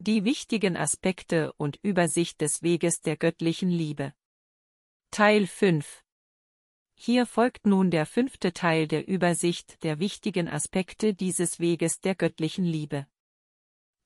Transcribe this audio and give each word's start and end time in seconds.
Die 0.00 0.24
wichtigen 0.24 0.76
Aspekte 0.76 1.52
und 1.54 1.80
Übersicht 1.82 2.40
des 2.40 2.62
Weges 2.62 3.00
der 3.00 3.16
göttlichen 3.16 3.68
Liebe. 3.68 4.12
Teil 5.10 5.48
5 5.48 6.04
Hier 6.94 7.26
folgt 7.26 7.66
nun 7.66 7.90
der 7.90 8.06
fünfte 8.06 8.52
Teil 8.52 8.86
der 8.86 9.08
Übersicht 9.08 9.82
der 9.82 9.98
wichtigen 9.98 10.46
Aspekte 10.46 11.14
dieses 11.14 11.58
Weges 11.58 11.98
der 11.98 12.14
göttlichen 12.14 12.64
Liebe. 12.64 13.08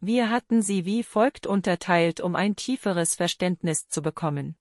Wir 0.00 0.30
hatten 0.30 0.62
sie 0.62 0.86
wie 0.86 1.02
folgt 1.02 1.46
unterteilt, 1.46 2.22
um 2.22 2.36
ein 2.36 2.56
tieferes 2.56 3.14
Verständnis 3.14 3.88
zu 3.88 4.00
bekommen. 4.00 4.56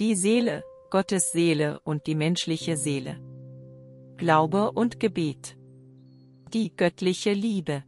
Die 0.00 0.16
Seele, 0.16 0.64
Gottes 0.90 1.30
Seele 1.30 1.78
und 1.84 2.08
die 2.08 2.16
menschliche 2.16 2.76
Seele. 2.76 3.20
Glaube 4.16 4.72
und 4.72 4.98
Gebet. 4.98 5.56
Die 6.52 6.74
göttliche 6.74 7.32
Liebe. 7.32 7.84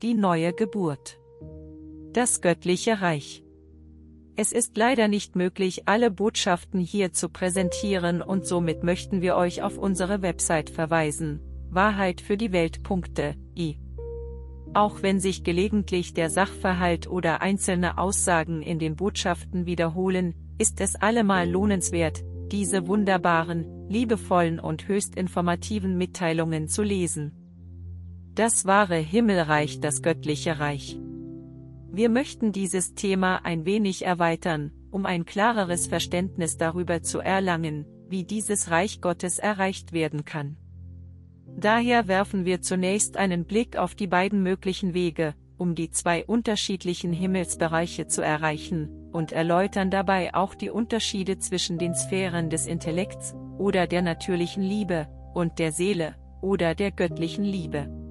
Die 0.00 0.14
neue 0.14 0.54
Geburt 0.54 1.18
das 2.14 2.40
göttliche 2.40 3.00
Reich. 3.00 3.42
Es 4.36 4.52
ist 4.52 4.76
leider 4.76 5.08
nicht 5.08 5.34
möglich, 5.34 5.82
alle 5.86 6.10
Botschaften 6.12 6.80
hier 6.80 7.12
zu 7.12 7.28
präsentieren 7.28 8.22
und 8.22 8.46
somit 8.46 8.84
möchten 8.84 9.20
wir 9.20 9.36
euch 9.36 9.62
auf 9.62 9.78
unsere 9.78 10.22
Website 10.22 10.70
verweisen, 10.70 11.40
Wahrheit 11.70 12.20
für 12.20 12.36
die 12.36 12.52
Welt.i. 12.52 13.78
Auch 14.74 15.02
wenn 15.02 15.18
sich 15.18 15.42
gelegentlich 15.42 16.14
der 16.14 16.30
Sachverhalt 16.30 17.08
oder 17.08 17.42
einzelne 17.42 17.98
Aussagen 17.98 18.62
in 18.62 18.78
den 18.78 18.94
Botschaften 18.96 19.66
wiederholen, 19.66 20.34
ist 20.58 20.80
es 20.80 20.94
allemal 20.94 21.48
lohnenswert, 21.48 22.24
diese 22.50 22.86
wunderbaren, 22.86 23.88
liebevollen 23.88 24.60
und 24.60 24.86
höchst 24.86 25.16
informativen 25.16 25.96
Mitteilungen 25.96 26.68
zu 26.68 26.82
lesen. 26.82 27.32
Das 28.34 28.66
wahre 28.66 28.96
Himmelreich, 28.96 29.80
das 29.80 30.02
göttliche 30.02 30.60
Reich. 30.60 30.98
Wir 31.96 32.08
möchten 32.08 32.50
dieses 32.50 32.94
Thema 32.94 33.44
ein 33.44 33.66
wenig 33.66 34.04
erweitern, 34.04 34.72
um 34.90 35.06
ein 35.06 35.24
klareres 35.24 35.86
Verständnis 35.86 36.56
darüber 36.56 37.02
zu 37.02 37.20
erlangen, 37.20 37.86
wie 38.08 38.24
dieses 38.24 38.72
Reich 38.72 39.00
Gottes 39.00 39.38
erreicht 39.38 39.92
werden 39.92 40.24
kann. 40.24 40.56
Daher 41.56 42.08
werfen 42.08 42.44
wir 42.44 42.62
zunächst 42.62 43.16
einen 43.16 43.44
Blick 43.44 43.76
auf 43.76 43.94
die 43.94 44.08
beiden 44.08 44.42
möglichen 44.42 44.92
Wege, 44.92 45.36
um 45.56 45.76
die 45.76 45.92
zwei 45.92 46.24
unterschiedlichen 46.24 47.12
Himmelsbereiche 47.12 48.08
zu 48.08 48.22
erreichen, 48.22 48.90
und 49.12 49.30
erläutern 49.30 49.92
dabei 49.92 50.34
auch 50.34 50.56
die 50.56 50.70
Unterschiede 50.70 51.38
zwischen 51.38 51.78
den 51.78 51.94
Sphären 51.94 52.50
des 52.50 52.66
Intellekts, 52.66 53.36
oder 53.56 53.86
der 53.86 54.02
natürlichen 54.02 54.64
Liebe, 54.64 55.06
und 55.32 55.60
der 55.60 55.70
Seele, 55.70 56.16
oder 56.42 56.74
der 56.74 56.90
göttlichen 56.90 57.44
Liebe. 57.44 58.03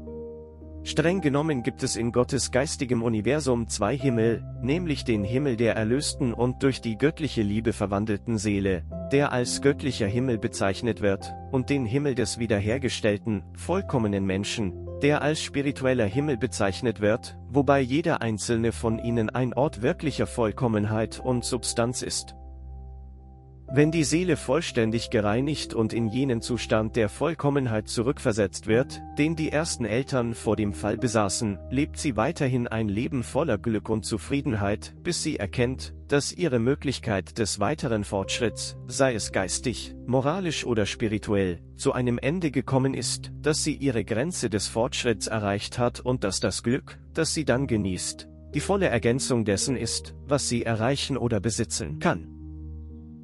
Streng 0.85 1.21
genommen 1.21 1.63
gibt 1.63 1.81
es 1.81 1.95
in 1.95 2.11
Gottes 2.11 2.51
geistigem 2.51 3.03
Universum 3.03 3.69
zwei 3.69 3.97
Himmel, 3.97 4.43
nämlich 4.61 5.05
den 5.05 5.23
Himmel 5.23 5.55
der 5.55 5.77
erlösten 5.77 6.33
und 6.33 6.61
durch 6.61 6.81
die 6.81 6.97
göttliche 6.97 7.41
Liebe 7.41 7.71
verwandelten 7.71 8.37
Seele, 8.37 8.83
der 9.13 9.31
als 9.31 9.61
göttlicher 9.61 10.07
Himmel 10.07 10.37
bezeichnet 10.37 11.01
wird, 11.01 11.33
und 11.51 11.69
den 11.69 11.85
Himmel 11.85 12.15
des 12.15 12.37
wiederhergestellten, 12.37 13.43
vollkommenen 13.55 14.25
Menschen, 14.25 14.73
der 15.01 15.21
als 15.21 15.41
spiritueller 15.41 16.05
Himmel 16.05 16.35
bezeichnet 16.35 16.99
wird, 16.99 17.37
wobei 17.47 17.79
jeder 17.79 18.21
einzelne 18.21 18.73
von 18.73 18.99
ihnen 18.99 19.29
ein 19.29 19.53
Ort 19.53 19.81
wirklicher 19.81 20.27
Vollkommenheit 20.27 21.17
und 21.17 21.45
Substanz 21.45 22.01
ist. 22.01 22.35
Wenn 23.75 23.89
die 23.89 24.03
Seele 24.03 24.37
vollständig 24.37 25.09
gereinigt 25.09 25.73
und 25.73 25.93
in 25.93 26.07
jenen 26.07 26.43
Zustand 26.43 26.95
der 26.95 27.09
Vollkommenheit 27.09 27.87
zurückversetzt 27.87 28.67
wird, 28.67 29.01
den 29.17 29.35
die 29.35 29.51
ersten 29.51 29.83
Eltern 29.83 30.35
vor 30.35 30.55
dem 30.55 30.73
Fall 30.73 30.95
besaßen, 30.95 31.57
lebt 31.71 31.97
sie 31.97 32.15
weiterhin 32.15 32.67
ein 32.67 32.87
Leben 32.87 33.23
voller 33.23 33.57
Glück 33.57 33.89
und 33.89 34.05
Zufriedenheit, 34.05 34.93
bis 35.01 35.23
sie 35.23 35.37
erkennt, 35.37 35.95
dass 36.07 36.31
ihre 36.31 36.59
Möglichkeit 36.59 37.39
des 37.39 37.59
weiteren 37.59 38.03
Fortschritts, 38.03 38.77
sei 38.85 39.15
es 39.15 39.31
geistig, 39.31 39.95
moralisch 40.05 40.67
oder 40.67 40.85
spirituell, 40.85 41.59
zu 41.75 41.93
einem 41.93 42.19
Ende 42.19 42.51
gekommen 42.51 42.93
ist, 42.93 43.31
dass 43.41 43.63
sie 43.63 43.73
ihre 43.73 44.05
Grenze 44.05 44.51
des 44.51 44.67
Fortschritts 44.67 45.25
erreicht 45.25 45.79
hat 45.79 45.99
und 45.99 46.23
dass 46.23 46.39
das 46.39 46.61
Glück, 46.61 46.99
das 47.15 47.33
sie 47.33 47.43
dann 47.43 47.65
genießt, 47.65 48.29
die 48.53 48.59
volle 48.59 48.89
Ergänzung 48.89 49.45
dessen 49.45 49.75
ist, 49.75 50.13
was 50.27 50.47
sie 50.47 50.61
erreichen 50.61 51.17
oder 51.17 51.39
besitzen 51.39 51.97
kann. 51.97 52.42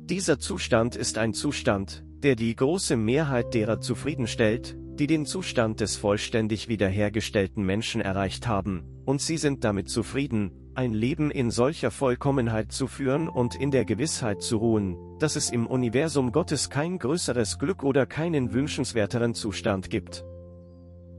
Dieser 0.09 0.39
Zustand 0.39 0.95
ist 0.95 1.19
ein 1.19 1.35
Zustand, 1.35 2.03
der 2.23 2.35
die 2.35 2.55
große 2.55 2.97
Mehrheit 2.97 3.53
derer 3.53 3.79
zufriedenstellt, 3.79 4.75
die 4.95 5.05
den 5.05 5.27
Zustand 5.27 5.81
des 5.81 5.97
vollständig 5.97 6.67
wiederhergestellten 6.67 7.63
Menschen 7.63 8.01
erreicht 8.01 8.47
haben, 8.47 9.03
und 9.05 9.21
sie 9.21 9.37
sind 9.37 9.63
damit 9.63 9.87
zufrieden, 9.87 10.71
ein 10.73 10.93
Leben 10.93 11.29
in 11.29 11.51
solcher 11.51 11.91
Vollkommenheit 11.91 12.71
zu 12.71 12.87
führen 12.87 13.29
und 13.29 13.53
in 13.53 13.69
der 13.69 13.85
Gewissheit 13.85 14.41
zu 14.41 14.57
ruhen, 14.57 14.97
dass 15.19 15.35
es 15.35 15.51
im 15.51 15.67
Universum 15.67 16.31
Gottes 16.31 16.71
kein 16.71 16.97
größeres 16.97 17.59
Glück 17.59 17.83
oder 17.83 18.07
keinen 18.07 18.51
wünschenswerteren 18.51 19.35
Zustand 19.35 19.91
gibt. 19.91 20.25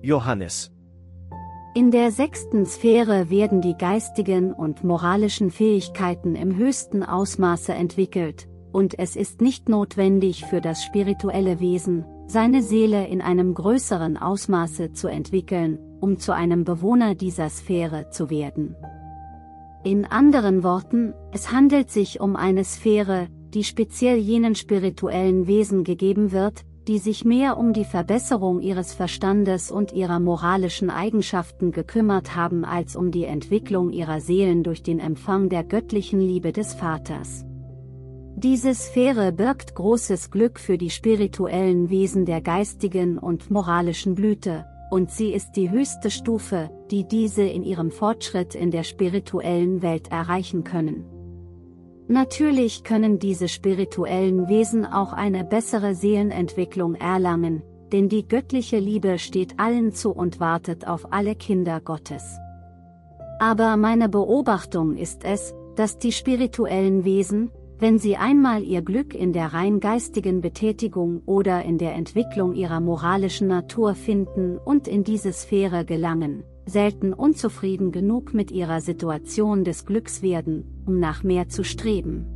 Johannes 0.02 0.72
in 1.72 1.93
der 1.93 2.10
sechsten 2.10 2.66
Sphäre 2.66 3.31
werden 3.31 3.60
die 3.60 3.76
geistigen 3.78 4.52
und 4.52 4.82
moralischen 4.82 5.52
Fähigkeiten 5.52 6.34
im 6.34 6.56
höchsten 6.56 7.04
Ausmaße 7.04 7.72
entwickelt, 7.72 8.50
und 8.72 8.99
es 8.99 9.17
ist 9.17 9.40
nicht 9.40 9.69
notwendig 9.69 10.44
für 10.46 10.61
das 10.61 10.82
spirituelle 10.82 11.61
Wesen, 11.61 12.05
seine 12.26 12.62
Seele 12.62 13.06
in 13.08 13.20
einem 13.20 13.55
größeren 13.55 14.17
Ausmaße 14.17 14.93
zu 14.93 15.08
entwickeln, 15.08 15.78
um 16.00 16.19
zu 16.19 16.32
einem 16.32 16.64
Bewohner 16.64 17.14
dieser 17.14 17.49
Sphäre 17.49 18.11
zu 18.11 18.31
werden. 18.31 18.76
In 19.82 20.05
anderen 20.05 20.62
Worten, 20.62 21.14
es 21.32 21.50
handelt 21.52 21.90
sich 21.90 22.20
um 22.20 22.37
eine 22.37 22.64
Sphäre, 22.64 23.28
die 23.55 23.64
speziell 23.64 24.19
jenen 24.19 24.55
spirituellen 24.55 25.46
Wesen 25.46 25.84
gegeben 25.84 26.32
wird, 26.32 26.64
die 26.87 26.99
sich 26.99 27.25
mehr 27.25 27.56
um 27.56 27.72
die 27.72 27.84
Verbesserung 27.84 28.61
ihres 28.61 28.93
Verstandes 28.93 29.70
und 29.70 29.93
ihrer 29.93 30.20
moralischen 30.20 30.90
Eigenschaften 30.90 31.72
gekümmert 31.72 32.37
haben 32.37 32.64
als 32.64 32.96
um 32.96 33.11
die 33.11 33.25
Entwicklung 33.25 33.90
ihrer 33.90 34.20
Seelen 34.20 34.62
durch 34.62 34.82
den 34.82 34.99
Empfang 34.99 35.49
der 35.49 35.64
göttlichen 35.64 36.20
Liebe 36.20 36.52
des 36.52 36.75
Vaters. 36.75 37.44
Diese 38.37 38.75
Sphäre 38.75 39.32
birgt 39.32 39.75
großes 39.75 40.31
Glück 40.31 40.59
für 40.59 40.79
die 40.79 40.91
spirituellen 40.91 41.91
Wesen 41.91 42.25
der 42.25 42.41
geistigen 42.41 43.19
und 43.19 43.50
moralischen 43.50 44.15
Blüte, 44.15 44.65
und 44.91 45.11
sie 45.11 45.32
ist 45.32 45.53
die 45.56 45.71
höchste 45.71 46.11
Stufe, 46.11 46.71
die 46.91 47.06
diese 47.06 47.43
in 47.43 47.62
ihrem 47.62 47.91
Fortschritt 47.91 48.55
in 48.55 48.71
der 48.71 48.82
spirituellen 48.82 49.82
Welt 49.82 50.11
erreichen 50.11 50.65
können. 50.65 51.05
Natürlich 52.09 52.82
können 52.82 53.21
diese 53.21 53.47
spirituellen 53.47 54.49
Wesen 54.49 54.85
auch 54.85 55.12
eine 55.12 55.44
bessere 55.44 55.94
Seelenentwicklung 55.94 56.97
erlangen, 56.97 57.62
denn 57.93 58.09
die 58.09 58.27
göttliche 58.27 58.79
Liebe 58.79 59.19
steht 59.19 59.61
allen 59.61 59.93
zu 59.93 60.11
und 60.11 60.41
wartet 60.41 60.88
auf 60.88 61.12
alle 61.12 61.37
Kinder 61.37 61.81
Gottes. 61.81 62.38
Aber 63.38 63.77
meine 63.77 64.09
Beobachtung 64.09 64.97
ist 64.97 65.25
es, 65.25 65.55
dass 65.77 65.99
die 65.99 66.12
spirituellen 66.12 67.05
Wesen, 67.05 67.50
wenn 67.81 67.99
sie 67.99 68.17
einmal 68.17 68.62
ihr 68.62 68.82
Glück 68.82 69.15
in 69.15 69.32
der 69.32 69.55
rein 69.55 69.81
geistigen 69.81 70.43
Betätigung 70.43 71.23
oder 71.25 71.65
in 71.65 71.79
der 71.79 71.94
Entwicklung 71.94 72.55
ihrer 72.55 72.79
moralischen 72.79 73.49
Natur 73.49 73.94
finden 73.94 74.59
und 74.59 74.87
in 74.87 75.03
diese 75.03 75.32
Sphäre 75.32 75.87
gelangen, 75.87 76.44
selten 76.67 77.15
unzufrieden 77.15 77.91
genug 77.91 78.35
mit 78.35 78.50
ihrer 78.50 78.82
Situation 78.82 79.65
des 79.65 79.87
Glücks 79.87 80.21
werden, 80.21 80.82
um 80.85 81.00
nach 81.00 81.23
mehr 81.23 81.49
zu 81.49 81.65
streben. 81.65 82.27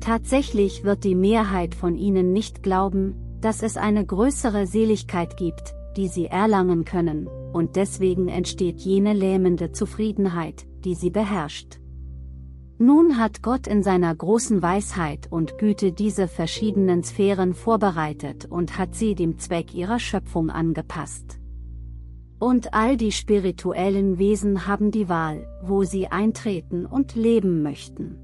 Tatsächlich 0.00 0.82
wird 0.82 1.04
die 1.04 1.14
Mehrheit 1.14 1.74
von 1.74 1.94
ihnen 1.94 2.32
nicht 2.32 2.62
glauben, 2.62 3.16
dass 3.42 3.62
es 3.62 3.76
eine 3.76 4.04
größere 4.04 4.66
Seligkeit 4.66 5.36
gibt, 5.36 5.74
die 5.98 6.08
sie 6.08 6.24
erlangen 6.24 6.86
können, 6.86 7.28
und 7.52 7.76
deswegen 7.76 8.28
entsteht 8.28 8.80
jene 8.80 9.12
lähmende 9.12 9.72
Zufriedenheit, 9.72 10.66
die 10.84 10.94
sie 10.94 11.10
beherrscht. 11.10 11.80
Nun 12.80 13.18
hat 13.18 13.42
Gott 13.42 13.66
in 13.66 13.82
seiner 13.82 14.14
großen 14.14 14.62
Weisheit 14.62 15.26
und 15.30 15.58
Güte 15.58 15.90
diese 15.90 16.28
verschiedenen 16.28 17.02
Sphären 17.02 17.52
vorbereitet 17.54 18.46
und 18.46 18.78
hat 18.78 18.94
sie 18.94 19.16
dem 19.16 19.36
Zweck 19.38 19.74
ihrer 19.74 19.98
Schöpfung 19.98 20.48
angepasst. 20.48 21.40
Und 22.38 22.74
all 22.74 22.96
die 22.96 23.10
spirituellen 23.10 24.18
Wesen 24.18 24.68
haben 24.68 24.92
die 24.92 25.08
Wahl, 25.08 25.44
wo 25.60 25.82
sie 25.82 26.06
eintreten 26.06 26.86
und 26.86 27.16
leben 27.16 27.64
möchten. 27.64 28.16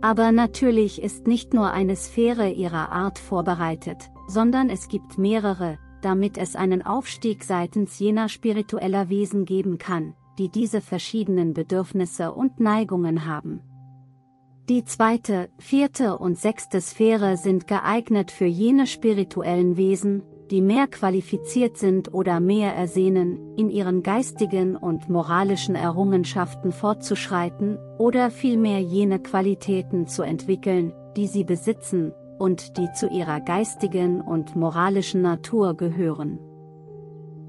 Aber 0.00 0.30
natürlich 0.30 1.02
ist 1.02 1.26
nicht 1.26 1.52
nur 1.52 1.72
eine 1.72 1.96
Sphäre 1.96 2.50
ihrer 2.50 2.92
Art 2.92 3.18
vorbereitet, 3.18 4.08
sondern 4.28 4.70
es 4.70 4.86
gibt 4.86 5.18
mehrere, 5.18 5.78
damit 6.00 6.38
es 6.38 6.54
einen 6.54 6.82
Aufstieg 6.86 7.42
seitens 7.42 7.98
jener 7.98 8.28
spiritueller 8.28 9.08
Wesen 9.08 9.44
geben 9.44 9.78
kann, 9.78 10.14
die 10.38 10.48
diese 10.48 10.80
verschiedenen 10.80 11.52
Bedürfnisse 11.52 12.32
und 12.32 12.60
Neigungen 12.60 13.26
haben. 13.26 13.60
Die 14.68 14.84
zweite, 14.84 15.48
vierte 15.58 16.18
und 16.18 16.38
sechste 16.38 16.80
Sphäre 16.80 17.36
sind 17.36 17.66
geeignet 17.66 18.30
für 18.30 18.44
jene 18.44 18.86
spirituellen 18.86 19.76
Wesen, 19.76 20.22
die 20.50 20.60
mehr 20.60 20.86
qualifiziert 20.86 21.76
sind 21.76 22.12
oder 22.12 22.40
mehr 22.40 22.74
ersehnen, 22.74 23.56
in 23.56 23.70
ihren 23.70 24.02
geistigen 24.02 24.76
und 24.76 25.08
moralischen 25.08 25.74
Errungenschaften 25.74 26.72
fortzuschreiten, 26.72 27.78
oder 27.98 28.30
vielmehr 28.30 28.80
jene 28.80 29.20
Qualitäten 29.20 30.06
zu 30.06 30.22
entwickeln, 30.22 30.92
die 31.16 31.26
sie 31.26 31.44
besitzen, 31.44 32.12
und 32.38 32.76
die 32.76 32.92
zu 32.92 33.08
ihrer 33.08 33.40
geistigen 33.40 34.20
und 34.20 34.54
moralischen 34.54 35.22
Natur 35.22 35.76
gehören. 35.76 36.38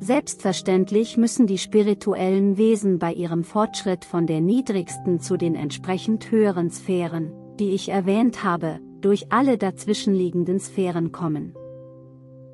Selbstverständlich 0.01 1.17
müssen 1.17 1.45
die 1.45 1.57
spirituellen 1.57 2.57
Wesen 2.57 2.99
bei 2.99 3.13
ihrem 3.13 3.43
Fortschritt 3.43 4.05
von 4.05 4.27
der 4.27 4.39
niedrigsten 4.39 5.19
zu 5.19 5.35
den 5.35 5.55
entsprechend 5.55 6.31
höheren 6.31 6.69
Sphären, 6.69 7.33
die 7.59 7.71
ich 7.71 7.89
erwähnt 7.89 8.43
habe, 8.43 8.79
durch 9.01 9.31
alle 9.31 9.57
dazwischenliegenden 9.57 10.59
Sphären 10.59 11.11
kommen. 11.11 11.53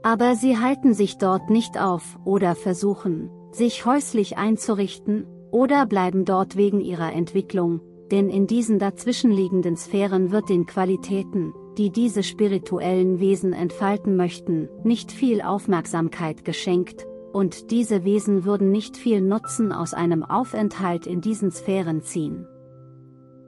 Aber 0.02 0.36
sie 0.36 0.58
halten 0.58 0.96
sich 0.96 1.18
dort 1.18 1.52
nicht 1.52 1.80
auf 1.80 2.18
oder 2.26 2.56
versuchen, 2.56 3.30
sich 3.52 3.86
häuslich 3.86 4.38
einzurichten, 4.38 5.28
oder 5.52 5.86
bleiben 5.86 6.26
dort 6.26 6.58
wegen 6.58 6.82
ihrer 6.82 7.14
Entwicklung, 7.14 7.80
denn 8.12 8.30
in 8.30 8.48
diesen 8.48 8.80
dazwischenliegenden 8.80 9.78
Sphären 9.78 10.32
wird 10.32 10.50
den 10.50 10.66
Qualitäten, 10.66 11.54
die 11.78 11.92
diese 11.92 12.24
spirituellen 12.24 13.20
Wesen 13.20 13.54
entfalten 13.54 14.16
möchten, 14.16 14.68
nicht 14.84 15.12
viel 15.12 15.42
Aufmerksamkeit 15.42 16.44
geschenkt, 16.44 17.08
und 17.36 17.70
diese 17.70 18.06
Wesen 18.06 18.46
würden 18.46 18.72
nicht 18.72 18.96
viel 18.96 19.20
Nutzen 19.20 19.74
aus 19.74 19.94
einem 19.94 20.24
Aufenthalt 20.24 21.06
in 21.06 21.20
diesen 21.20 21.52
Sphären 21.52 22.02
ziehen. 22.02 22.48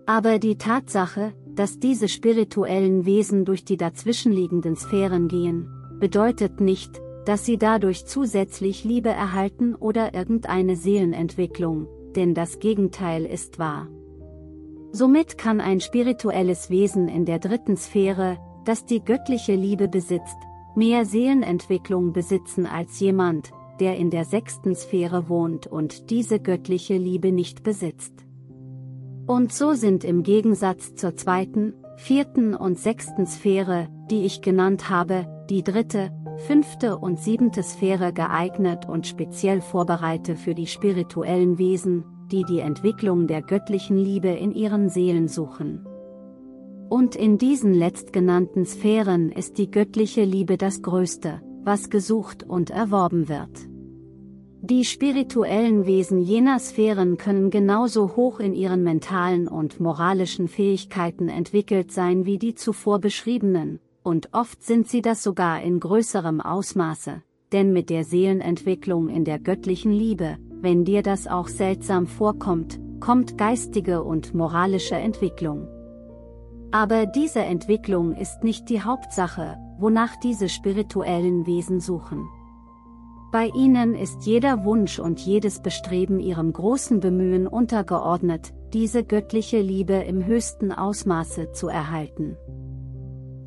Aber 0.06 0.40
die 0.40 0.58
Tatsache, 0.58 1.32
dass 1.56 1.80
diese 1.80 2.10
spirituellen 2.10 3.06
Wesen 3.06 3.46
durch 3.46 3.64
die 3.64 3.78
dazwischenliegenden 3.78 4.76
Sphären 4.76 5.30
gehen, 5.30 5.70
bedeutet 6.02 6.60
nicht, 6.60 7.02
dass 7.24 7.46
sie 7.46 7.58
dadurch 7.58 8.06
zusätzlich 8.06 8.84
Liebe 8.84 9.08
erhalten 9.08 9.74
oder 9.74 10.14
irgendeine 10.14 10.76
Seelenentwicklung, 10.76 11.88
denn 12.14 12.34
das 12.34 12.60
Gegenteil 12.60 13.26
ist 13.26 13.58
wahr. 13.58 13.88
Somit 14.92 15.38
kann 15.38 15.62
ein 15.62 15.80
spirituelles 15.80 16.70
Wesen 16.70 17.08
in 17.08 17.24
der 17.24 17.40
dritten 17.40 17.78
Sphäre, 17.78 18.38
das 18.66 18.86
die 18.86 19.00
göttliche 19.00 19.56
Liebe 19.56 19.88
besitzt, 19.88 20.36
mehr 20.76 21.06
Seelenentwicklung 21.06 22.12
besitzen 22.12 22.66
als 22.66 23.00
jemand, 23.00 23.54
der 23.80 23.98
in 23.98 24.10
der 24.10 24.26
sechsten 24.26 24.76
Sphäre 24.76 25.30
wohnt 25.30 25.68
und 25.68 26.10
diese 26.10 26.40
göttliche 26.40 26.98
Liebe 26.98 27.32
nicht 27.32 27.64
besitzt. 27.64 28.14
Und 29.26 29.52
so 29.52 29.74
sind 29.74 30.04
im 30.04 30.24
Gegensatz 30.24 30.96
zur 30.96 31.16
zweiten, 31.16 31.74
vierten 31.98 32.54
und 32.54 32.80
sechsten 32.80 33.26
Sphäre, 33.26 33.90
die 34.10 34.26
ich 34.26 34.42
genannt 34.42 34.90
habe, 34.90 35.28
die 35.50 35.64
dritte, 35.64 36.12
fünfte 36.46 36.98
und 36.98 37.20
siebente 37.20 37.64
Sphäre 37.64 38.14
geeignet 38.14 38.88
und 38.88 39.08
speziell 39.08 39.62
vorbereitet 39.62 40.38
für 40.38 40.56
die 40.56 40.68
spirituellen 40.68 41.58
Wesen, 41.58 42.06
die 42.32 42.44
die 42.44 42.60
Entwicklung 42.60 43.28
der 43.28 43.42
göttlichen 43.42 43.98
Liebe 43.98 44.30
in 44.30 44.54
ihren 44.54 44.90
Seelen 44.90 45.28
suchen. 45.28 45.86
Und 46.90 47.16
in 47.16 47.38
diesen 47.38 47.74
letztgenannten 47.74 48.66
Sphären 48.66 49.30
ist 49.32 49.58
die 49.58 49.70
göttliche 49.70 50.24
Liebe 50.24 50.58
das 50.58 50.82
Größte, 50.82 51.42
was 51.64 51.90
gesucht 51.90 52.44
und 52.44 52.70
erworben 52.70 53.28
wird. 53.28 53.67
Die 54.70 54.84
spirituellen 54.84 55.86
Wesen 55.86 56.20
jener 56.20 56.60
Sphären 56.60 57.16
können 57.16 57.52
genauso 57.52 58.18
hoch 58.18 58.42
in 58.42 58.54
ihren 58.54 58.84
mentalen 58.84 59.48
und 59.48 59.80
moralischen 59.80 60.50
Fähigkeiten 60.50 61.30
entwickelt 61.30 61.94
sein 61.94 62.26
wie 62.26 62.38
die 62.38 62.54
zuvor 62.54 63.00
beschriebenen, 63.00 63.80
und 64.04 64.28
oft 64.34 64.62
sind 64.62 64.90
sie 64.90 65.02
das 65.02 65.24
sogar 65.24 65.62
in 65.62 65.80
größerem 65.80 66.42
Ausmaße, 66.42 67.24
denn 67.54 67.72
mit 67.72 67.90
der 67.90 68.04
Seelenentwicklung 68.04 69.08
in 69.08 69.24
der 69.24 69.40
göttlichen 69.40 69.94
Liebe, 69.94 70.36
wenn 70.60 70.84
dir 70.84 71.02
das 71.02 71.28
auch 71.28 71.48
seltsam 71.48 72.06
vorkommt, 72.06 72.78
kommt 73.00 73.38
geistige 73.38 74.04
und 74.04 74.34
moralische 74.34 74.96
Entwicklung. 74.96 75.70
Aber 76.72 77.06
diese 77.06 77.40
Entwicklung 77.40 78.14
ist 78.14 78.44
nicht 78.44 78.68
die 78.68 78.82
Hauptsache, 78.82 79.58
wonach 79.80 80.18
diese 80.18 80.50
spirituellen 80.50 81.48
Wesen 81.48 81.80
suchen. 81.80 82.28
Bei 83.32 83.48
ihnen 83.48 83.94
ist 83.94 84.26
jeder 84.26 84.64
Wunsch 84.64 85.00
und 85.00 85.20
jedes 85.20 85.62
Bestreben 85.62 86.20
ihrem 86.20 86.54
großen 86.54 87.02
Bemühen 87.02 87.46
untergeordnet, 87.46 88.54
diese 88.74 89.04
göttliche 89.04 89.60
Liebe 89.60 89.94
im 89.94 90.26
höchsten 90.26 90.72
Ausmaße 90.72 91.52
zu 91.52 91.68
erhalten. 91.68 92.38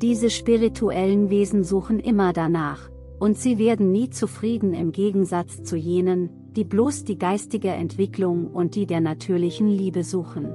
Diese 0.01 0.29
spirituellen 0.29 1.29
Wesen 1.29 1.63
suchen 1.63 1.99
immer 1.99 2.31
danach, 2.31 2.89
und 3.19 3.37
sie 3.37 3.57
werden 3.57 3.91
nie 3.91 4.09
zufrieden 4.09 4.73
im 4.73 4.91
Gegensatz 4.91 5.63
zu 5.63 5.75
jenen, 5.75 6.29
die 6.55 6.63
bloß 6.63 7.03
die 7.03 7.17
geistige 7.17 7.69
Entwicklung 7.69 8.47
und 8.47 8.75
die 8.75 8.85
der 8.85 9.01
natürlichen 9.01 9.67
Liebe 9.67 10.03
suchen. 10.03 10.47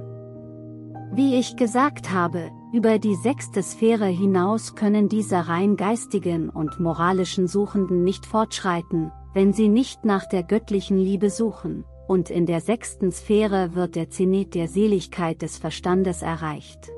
Wie 1.13 1.35
ich 1.35 1.55
gesagt 1.55 2.13
habe, 2.13 2.51
über 2.73 2.99
die 2.99 3.15
sechste 3.15 3.63
Sphäre 3.63 4.07
hinaus 4.07 4.75
können 4.75 5.09
diese 5.09 5.47
rein 5.47 5.77
geistigen 5.77 6.49
und 6.49 6.79
moralischen 6.79 7.47
Suchenden 7.47 8.03
nicht 8.03 8.25
fortschreiten, 8.25 9.11
wenn 9.33 9.53
sie 9.53 9.69
nicht 9.69 10.03
nach 10.03 10.27
der 10.27 10.43
göttlichen 10.43 10.97
Liebe 10.97 11.29
suchen, 11.29 11.85
und 12.07 12.29
in 12.29 12.45
der 12.45 12.61
sechsten 12.61 13.11
Sphäre 13.11 13.75
wird 13.75 13.95
der 13.95 14.09
Zenit 14.09 14.55
der 14.55 14.67
Seligkeit 14.67 15.41
des 15.41 15.57
Verstandes 15.57 16.21
erreicht. 16.21 16.91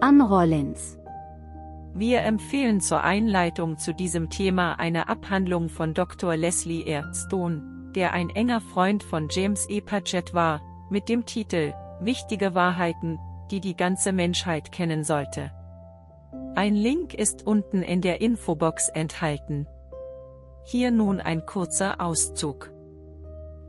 An 0.00 0.20
Rollins 0.20 0.98
wir 1.94 2.22
empfehlen 2.22 2.80
zur 2.80 3.02
Einleitung 3.02 3.76
zu 3.76 3.92
diesem 3.92 4.30
Thema 4.30 4.78
eine 4.78 5.10
Abhandlung 5.10 5.68
von 5.68 5.92
Dr. 5.92 6.36
Leslie 6.36 6.84
Erdstone, 6.84 7.92
der 7.94 8.14
ein 8.14 8.30
enger 8.30 8.62
Freund 8.62 9.02
von 9.02 9.28
James 9.30 9.68
E. 9.68 9.82
Paget 9.82 10.32
war, 10.32 10.62
mit 10.88 11.10
dem 11.10 11.26
Titel 11.26 11.74
Wichtige 12.00 12.54
Wahrheiten, 12.54 13.18
die 13.52 13.60
die 13.60 13.76
ganze 13.76 14.12
Menschheit 14.12 14.72
kennen 14.72 15.04
sollte. 15.04 15.52
Ein 16.54 16.74
Link 16.74 17.14
ist 17.14 17.46
unten 17.46 17.82
in 17.82 18.00
der 18.00 18.20
Infobox 18.20 18.88
enthalten. 18.88 19.66
Hier 20.64 20.90
nun 20.90 21.20
ein 21.20 21.46
kurzer 21.46 22.00
Auszug. 22.00 22.72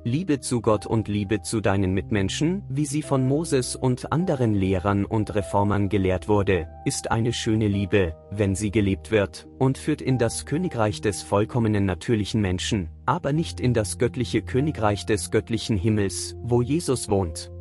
Liebe 0.05 0.41
zu 0.41 0.59
Gott 0.59 0.85
und 0.85 1.07
Liebe 1.07 1.43
zu 1.43 1.61
deinen 1.61 1.93
Mitmenschen, 1.93 2.63
wie 2.67 2.85
sie 2.85 3.01
von 3.01 3.25
Moses 3.25 3.77
und 3.77 4.11
anderen 4.11 4.53
Lehrern 4.53 5.05
und 5.05 5.33
Reformern 5.33 5.87
gelehrt 5.87 6.27
wurde, 6.27 6.67
ist 6.83 7.09
eine 7.09 7.31
schöne 7.31 7.69
Liebe, 7.69 8.13
wenn 8.29 8.53
sie 8.53 8.69
gelebt 8.69 9.11
wird, 9.11 9.47
und 9.59 9.77
führt 9.77 10.01
in 10.01 10.17
das 10.17 10.45
Königreich 10.45 10.99
des 10.99 11.21
vollkommenen 11.21 11.85
natürlichen 11.85 12.41
Menschen, 12.41 12.89
aber 13.05 13.31
nicht 13.31 13.61
in 13.61 13.73
das 13.73 13.97
göttliche 13.97 14.41
Königreich 14.41 15.05
des 15.05 15.31
göttlichen 15.31 15.77
Himmels, 15.77 16.35
wo 16.43 16.61
Jesus 16.61 17.09
wohnt. 17.09 17.52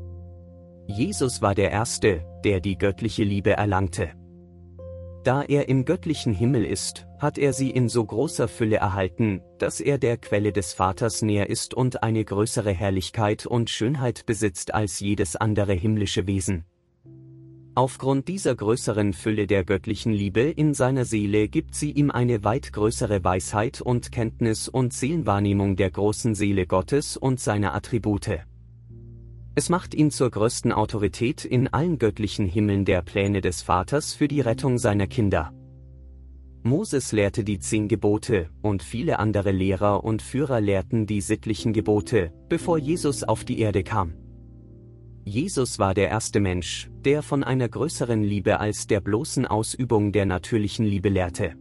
Jesus 0.92 1.40
war 1.40 1.54
der 1.54 1.70
Erste, 1.70 2.22
der 2.44 2.60
die 2.60 2.76
göttliche 2.76 3.24
Liebe 3.24 3.52
erlangte. 3.52 4.10
Da 5.24 5.42
er 5.42 5.68
im 5.68 5.84
göttlichen 5.86 6.34
Himmel 6.34 6.64
ist, 6.64 7.06
hat 7.18 7.38
er 7.38 7.52
sie 7.52 7.70
in 7.70 7.88
so 7.88 8.04
großer 8.04 8.46
Fülle 8.46 8.76
erhalten, 8.76 9.40
dass 9.58 9.80
er 9.80 9.96
der 9.96 10.18
Quelle 10.18 10.52
des 10.52 10.74
Vaters 10.74 11.22
näher 11.22 11.48
ist 11.48 11.72
und 11.72 12.02
eine 12.02 12.24
größere 12.24 12.72
Herrlichkeit 12.72 13.46
und 13.46 13.70
Schönheit 13.70 14.26
besitzt 14.26 14.74
als 14.74 15.00
jedes 15.00 15.36
andere 15.36 15.72
himmlische 15.72 16.26
Wesen. 16.26 16.64
Aufgrund 17.74 18.28
dieser 18.28 18.54
größeren 18.54 19.14
Fülle 19.14 19.46
der 19.46 19.64
göttlichen 19.64 20.12
Liebe 20.12 20.42
in 20.42 20.74
seiner 20.74 21.06
Seele 21.06 21.48
gibt 21.48 21.74
sie 21.74 21.92
ihm 21.92 22.10
eine 22.10 22.44
weit 22.44 22.70
größere 22.70 23.24
Weisheit 23.24 23.80
und 23.80 24.12
Kenntnis 24.12 24.68
und 24.68 24.92
Seelenwahrnehmung 24.92 25.76
der 25.76 25.90
großen 25.90 26.34
Seele 26.34 26.66
Gottes 26.66 27.16
und 27.16 27.40
seiner 27.40 27.74
Attribute. 27.74 28.40
Es 29.54 29.68
macht 29.68 29.94
ihn 29.94 30.10
zur 30.10 30.30
größten 30.30 30.72
Autorität 30.72 31.44
in 31.44 31.68
allen 31.68 31.98
göttlichen 31.98 32.46
Himmeln 32.46 32.86
der 32.86 33.02
Pläne 33.02 33.42
des 33.42 33.60
Vaters 33.60 34.14
für 34.14 34.26
die 34.26 34.40
Rettung 34.40 34.78
seiner 34.78 35.06
Kinder. 35.06 35.52
Moses 36.62 37.12
lehrte 37.12 37.44
die 37.44 37.58
zehn 37.58 37.86
Gebote, 37.86 38.48
und 38.62 38.82
viele 38.82 39.18
andere 39.18 39.50
Lehrer 39.50 40.04
und 40.04 40.22
Führer 40.22 40.60
lehrten 40.60 41.06
die 41.06 41.20
sittlichen 41.20 41.74
Gebote, 41.74 42.32
bevor 42.48 42.78
Jesus 42.78 43.24
auf 43.24 43.44
die 43.44 43.58
Erde 43.58 43.82
kam. 43.82 44.14
Jesus 45.24 45.78
war 45.78 45.92
der 45.92 46.08
erste 46.08 46.40
Mensch, 46.40 46.90
der 47.04 47.22
von 47.22 47.44
einer 47.44 47.68
größeren 47.68 48.22
Liebe 48.22 48.58
als 48.58 48.86
der 48.86 49.00
bloßen 49.00 49.46
Ausübung 49.46 50.12
der 50.12 50.24
natürlichen 50.24 50.86
Liebe 50.86 51.10
lehrte. 51.10 51.56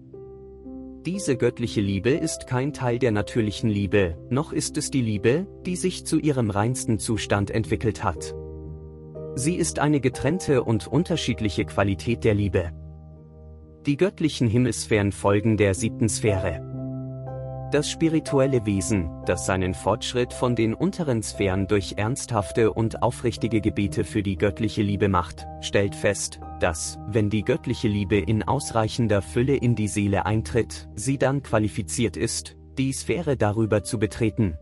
Diese 1.05 1.36
göttliche 1.36 1.81
Liebe 1.81 2.12
ist 2.12 2.46
kein 2.46 2.74
Teil 2.74 3.00
der 3.00 3.12
natürlichen 3.12 3.72
Liebe, 3.72 4.20
noch 4.29 4.53
ist 4.53 4.77
es 4.77 4.91
die 4.91 5.01
Liebe, 5.01 5.48
die 5.65 5.75
sich 5.75 6.05
zu 6.05 6.20
ihrem 6.20 6.51
reinsten 6.51 7.00
Zustand 7.00 7.50
entwickelt 7.50 8.03
hat. 8.03 8.36
Sie 9.34 9.55
ist 9.55 9.79
eine 9.79 10.00
getrennte 10.00 10.63
und 10.63 10.86
unterschiedliche 10.86 11.65
Qualität 11.65 12.24
der 12.24 12.36
Liebe. 12.36 12.72
Die 13.88 13.98
göttlichen 13.98 14.48
Himmelssphären 14.48 15.12
folgen 15.12 15.58
der 15.58 15.74
siebten 15.74 16.08
Sphäre. 16.08 16.70
Das 17.71 17.89
spirituelle 17.89 18.65
Wesen, 18.65 19.09
das 19.25 19.45
seinen 19.45 19.73
Fortschritt 19.73 20.33
von 20.33 20.57
den 20.57 20.73
unteren 20.73 21.23
Sphären 21.23 21.67
durch 21.67 21.93
ernsthafte 21.95 22.73
und 22.73 23.01
aufrichtige 23.01 23.61
Gebete 23.61 24.03
für 24.03 24.21
die 24.21 24.35
göttliche 24.35 24.81
Liebe 24.81 25.07
macht, 25.07 25.47
stellt 25.61 25.95
fest, 25.95 26.41
dass, 26.59 26.99
wenn 27.07 27.29
die 27.29 27.43
göttliche 27.43 27.87
Liebe 27.87 28.17
in 28.17 28.43
ausreichender 28.43 29.21
Fülle 29.21 29.55
in 29.55 29.75
die 29.75 29.87
Seele 29.87 30.25
eintritt, 30.25 30.89
sie 30.95 31.17
dann 31.17 31.43
qualifiziert 31.43 32.17
ist, 32.17 32.57
die 32.77 32.91
Sphäre 32.91 33.37
darüber 33.37 33.83
zu 33.83 33.99
betreten. 33.99 34.57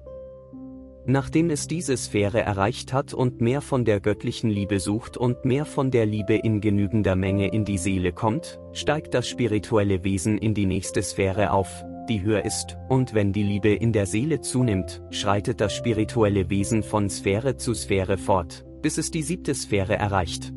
Nachdem 1.07 1.49
es 1.49 1.67
diese 1.67 1.97
Sphäre 1.97 2.41
erreicht 2.41 2.93
hat 2.93 3.15
und 3.15 3.41
mehr 3.41 3.61
von 3.61 3.85
der 3.85 4.01
göttlichen 4.01 4.51
Liebe 4.51 4.79
sucht 4.79 5.17
und 5.17 5.45
mehr 5.45 5.65
von 5.65 5.89
der 5.89 6.05
Liebe 6.05 6.35
in 6.35 6.61
genügender 6.61 7.15
Menge 7.15 7.47
in 7.47 7.65
die 7.65 7.79
Seele 7.79 8.13
kommt, 8.13 8.59
steigt 8.71 9.15
das 9.15 9.27
spirituelle 9.27 10.03
Wesen 10.03 10.37
in 10.37 10.53
die 10.53 10.67
nächste 10.67 11.01
Sphäre 11.01 11.51
auf, 11.53 11.83
die 12.09 12.21
höher 12.21 12.43
ist, 12.43 12.77
und 12.89 13.13
wenn 13.13 13.31
die 13.31 13.43
Liebe 13.43 13.69
in 13.69 13.93
der 13.93 14.05
Seele 14.05 14.41
zunimmt, 14.41 15.01
schreitet 15.11 15.61
das 15.61 15.73
spirituelle 15.73 16.49
Wesen 16.49 16.83
von 16.83 17.09
Sphäre 17.09 17.55
zu 17.55 17.73
Sphäre 17.73 18.17
fort, 18.17 18.65
bis 18.81 18.97
es 18.97 19.11
die 19.11 19.21
siebte 19.21 19.53
Sphäre 19.55 19.95
erreicht. 19.95 20.51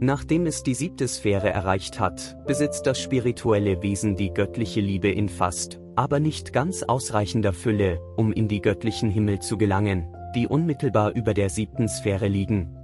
Nachdem 0.00 0.46
es 0.46 0.62
die 0.62 0.74
siebte 0.74 1.08
Sphäre 1.08 1.50
erreicht 1.50 1.98
hat, 1.98 2.36
besitzt 2.46 2.86
das 2.86 3.00
spirituelle 3.00 3.82
Wesen 3.82 4.14
die 4.14 4.32
göttliche 4.32 4.80
Liebe 4.80 5.10
in 5.10 5.28
fast, 5.28 5.80
aber 5.96 6.20
nicht 6.20 6.52
ganz 6.52 6.84
ausreichender 6.84 7.52
Fülle, 7.52 8.00
um 8.16 8.32
in 8.32 8.46
die 8.46 8.60
göttlichen 8.60 9.10
Himmel 9.10 9.40
zu 9.40 9.58
gelangen, 9.58 10.14
die 10.36 10.46
unmittelbar 10.46 11.12
über 11.14 11.34
der 11.34 11.50
siebten 11.50 11.88
Sphäre 11.88 12.28
liegen. 12.28 12.76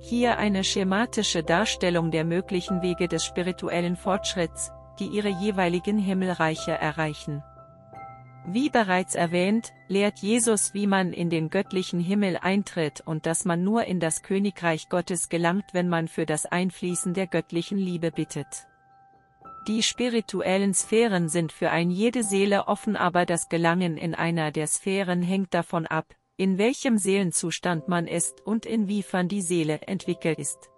Hier 0.00 0.36
eine 0.36 0.64
schematische 0.64 1.42
Darstellung 1.42 2.10
der 2.10 2.24
möglichen 2.24 2.82
Wege 2.82 3.08
des 3.08 3.24
spirituellen 3.24 3.96
Fortschritts, 3.96 4.72
die 4.98 5.06
ihre 5.06 5.28
jeweiligen 5.28 5.98
Himmelreiche 5.98 6.72
erreichen. 6.72 7.42
Wie 8.44 8.70
bereits 8.70 9.14
erwähnt, 9.14 9.72
lehrt 9.86 10.18
Jesus, 10.18 10.74
wie 10.74 10.88
man 10.88 11.12
in 11.12 11.30
den 11.30 11.48
göttlichen 11.48 12.00
Himmel 12.00 12.38
eintritt 12.42 13.00
und 13.00 13.24
dass 13.24 13.44
man 13.44 13.62
nur 13.62 13.84
in 13.84 14.00
das 14.00 14.22
Königreich 14.22 14.88
Gottes 14.88 15.28
gelangt, 15.28 15.66
wenn 15.72 15.88
man 15.88 16.08
für 16.08 16.26
das 16.26 16.46
Einfließen 16.46 17.14
der 17.14 17.28
göttlichen 17.28 17.78
Liebe 17.78 18.10
bittet. 18.10 18.66
Die 19.68 19.84
spirituellen 19.84 20.74
Sphären 20.74 21.28
sind 21.28 21.52
für 21.52 21.70
ein 21.70 21.92
jede 21.92 22.24
Seele 22.24 22.66
offen, 22.66 22.96
aber 22.96 23.26
das 23.26 23.48
Gelangen 23.48 23.96
in 23.96 24.12
einer 24.12 24.50
der 24.50 24.66
Sphären 24.66 25.22
hängt 25.22 25.54
davon 25.54 25.86
ab, 25.86 26.06
in 26.36 26.58
welchem 26.58 26.98
Seelenzustand 26.98 27.86
man 27.86 28.08
ist 28.08 28.44
und 28.44 28.66
inwiefern 28.66 29.28
die 29.28 29.42
Seele 29.42 29.82
entwickelt 29.82 30.40
ist. 30.40 30.71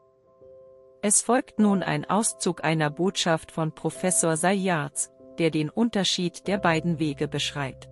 Es 1.06 1.20
folgt 1.20 1.58
nun 1.58 1.82
ein 1.82 2.06
Auszug 2.06 2.64
einer 2.64 2.88
Botschaft 2.88 3.52
von 3.52 3.75
Professor 3.75 4.38
Sayarz, 4.38 5.11
der 5.38 5.50
den 5.50 5.68
Unterschied 5.68 6.46
der 6.46 6.56
beiden 6.56 6.99
Wege 6.99 7.28
beschreibt. 7.28 7.90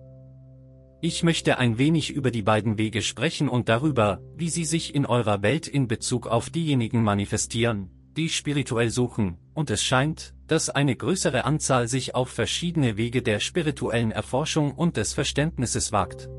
Ich 0.99 1.21
möchte 1.21 1.59
ein 1.59 1.77
wenig 1.77 2.09
über 2.09 2.31
die 2.31 2.41
beiden 2.41 2.79
Wege 2.79 3.03
sprechen 3.03 3.49
und 3.49 3.69
darüber, 3.69 4.19
wie 4.35 4.49
sie 4.49 4.65
sich 4.65 4.95
in 4.95 5.05
eurer 5.05 5.43
Welt 5.43 5.67
in 5.67 5.87
Bezug 5.87 6.25
auf 6.25 6.49
diejenigen 6.49 7.03
manifestieren, 7.03 7.91
die 8.17 8.29
spirituell 8.29 8.89
suchen, 8.89 9.37
und 9.53 9.69
es 9.69 9.83
scheint, 9.83 10.33
dass 10.47 10.71
eine 10.71 10.95
größere 10.95 11.45
Anzahl 11.45 11.87
sich 11.87 12.15
auf 12.15 12.29
verschiedene 12.29 12.97
Wege 12.97 13.21
der 13.21 13.39
spirituellen 13.39 14.09
Erforschung 14.09 14.71
und 14.71 14.97
des 14.97 15.13
Verständnisses 15.13 15.91
wagt. 15.91 16.29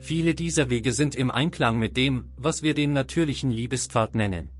Viele 0.00 0.34
dieser 0.34 0.70
Wege 0.70 0.92
sind 0.92 1.14
im 1.14 1.30
Einklang 1.30 1.78
mit 1.78 1.96
dem, 1.96 2.32
was 2.36 2.64
wir 2.64 2.74
den 2.74 2.94
natürlichen 2.94 3.52
Liebespfad 3.52 4.16
nennen. 4.16 4.50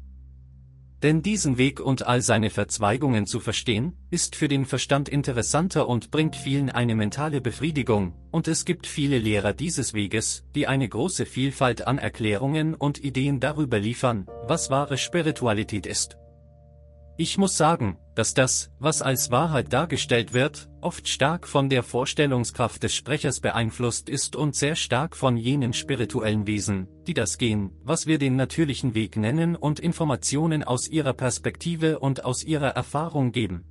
Denn 1.03 1.23
diesen 1.23 1.59
Weg 1.59 1.79
und 1.79 2.07
all 2.07 2.23
seine 2.23 2.51
Verzweigungen 2.51 3.27
zu 3.27 3.39
verstehen, 3.39 3.97
ist 4.11 4.35
für 4.35 4.49
den 4.49 4.65
Verstand 4.65 5.09
interessanter 5.09 5.89
und 5.89 6.11
bringt 6.11 6.35
vielen 6.35 6.71
eine 6.71 6.97
mentale 6.97 7.41
Befriedigung, 7.41 8.15
und 8.33 8.49
es 8.49 8.65
gibt 8.65 8.87
viele 8.87 9.19
Lehrer 9.19 9.53
dieses 9.53 9.95
Weges, 9.95 10.45
die 10.57 10.67
eine 10.67 10.89
große 10.89 11.25
Vielfalt 11.25 11.87
an 11.87 11.99
Erklärungen 11.99 12.75
und 12.75 13.03
Ideen 13.03 13.39
darüber 13.39 13.79
liefern, 13.79 14.27
was 14.49 14.71
wahre 14.71 14.99
Spiritualität 14.99 15.87
ist. 15.87 16.19
Ich 17.21 17.37
muss 17.37 17.57
sagen, 17.57 17.99
dass 18.15 18.33
das, 18.33 18.71
was 18.79 19.03
als 19.03 19.33
Wahrheit 19.33 19.73
dargestellt 19.73 20.35
wird, 20.35 20.69
oft 20.81 21.09
stark 21.09 21.49
von 21.49 21.69
der 21.69 21.83
Vorstellungskraft 21.83 22.81
des 22.85 22.95
Sprechers 22.95 23.41
beeinflusst 23.41 24.09
ist 24.09 24.37
und 24.37 24.55
sehr 24.55 24.77
stark 24.77 25.17
von 25.17 25.37
jenen 25.37 25.73
spirituellen 25.73 26.47
Wesen, 26.47 26.87
die 27.09 27.15
das 27.15 27.37
gehen, 27.37 27.73
was 27.83 28.07
wir 28.07 28.19
den 28.19 28.37
natürlichen 28.37 28.95
Weg 28.95 29.17
nennen 29.17 29.57
und 29.57 29.81
Informationen 29.81 30.63
aus 30.63 30.87
ihrer 30.87 31.13
Perspektive 31.13 31.99
und 31.99 32.25
aus 32.25 32.45
ihrer 32.45 32.69
Erfahrung 32.69 33.33
geben. 33.33 33.65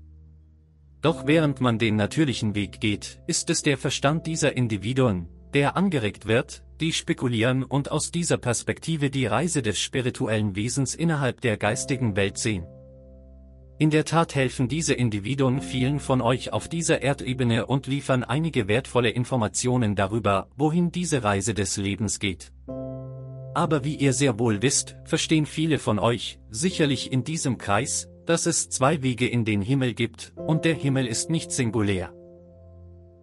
Doch 1.01 1.25
während 1.25 1.62
man 1.62 1.80
den 1.80 1.96
natürlichen 1.96 2.54
Weg 2.54 2.82
geht, 2.82 3.22
ist 3.27 3.50
es 3.50 3.62
der 3.62 3.77
Verstand 3.77 4.27
dieser 4.27 4.58
Individuen, 4.58 5.30
der 5.54 5.77
angeregt 5.77 6.27
wird, 6.27 6.66
die 6.82 6.92
spekulieren 6.92 7.63
und 7.63 7.92
aus 7.92 8.12
dieser 8.12 8.38
Perspektive 8.38 9.10
die 9.10 9.25
Reise 9.25 9.62
des 9.62 9.80
spirituellen 9.80 10.58
Wesens 10.58 10.96
innerhalb 10.96 11.39
der 11.39 11.56
geistigen 11.56 12.18
Welt 12.18 12.38
sehen. 12.38 12.66
In 13.79 13.91
der 13.91 14.05
Tat 14.05 14.34
helfen 14.34 14.67
diese 14.67 14.96
Individuen 14.96 15.62
vielen 15.62 16.00
von 16.00 16.19
euch 16.19 16.51
auf 16.51 16.67
dieser 16.67 17.03
Erdebene 17.03 17.67
und 17.67 17.86
liefern 17.86 18.24
einige 18.24 18.67
wertvolle 18.67 19.12
Informationen 19.12 19.96
darüber, 19.96 20.50
wohin 20.57 20.91
diese 20.91 21.24
Reise 21.24 21.53
des 21.53 21.77
Lebens 21.77 22.17
geht. 22.17 22.51
Aber 23.53 23.84
wie 23.84 23.96
ihr 23.96 24.13
sehr 24.13 24.39
wohl 24.39 24.63
wisst, 24.63 24.96
verstehen 25.03 25.46
viele 25.46 25.77
von 25.77 26.00
euch, 26.00 26.39
sicherlich 26.50 27.12
in 27.12 27.24
diesem 27.24 27.60
Kreis, 27.60 28.10
dass 28.25 28.48
es 28.48 28.69
zwei 28.69 29.03
Wege 29.03 29.27
in 29.27 29.46
den 29.46 29.62
Himmel 29.62 29.93
gibt, 29.93 30.34
und 30.36 30.65
der 30.65 30.74
Himmel 30.74 31.05
ist 31.05 31.29
nicht 31.29 31.51
singulär. 31.51 32.12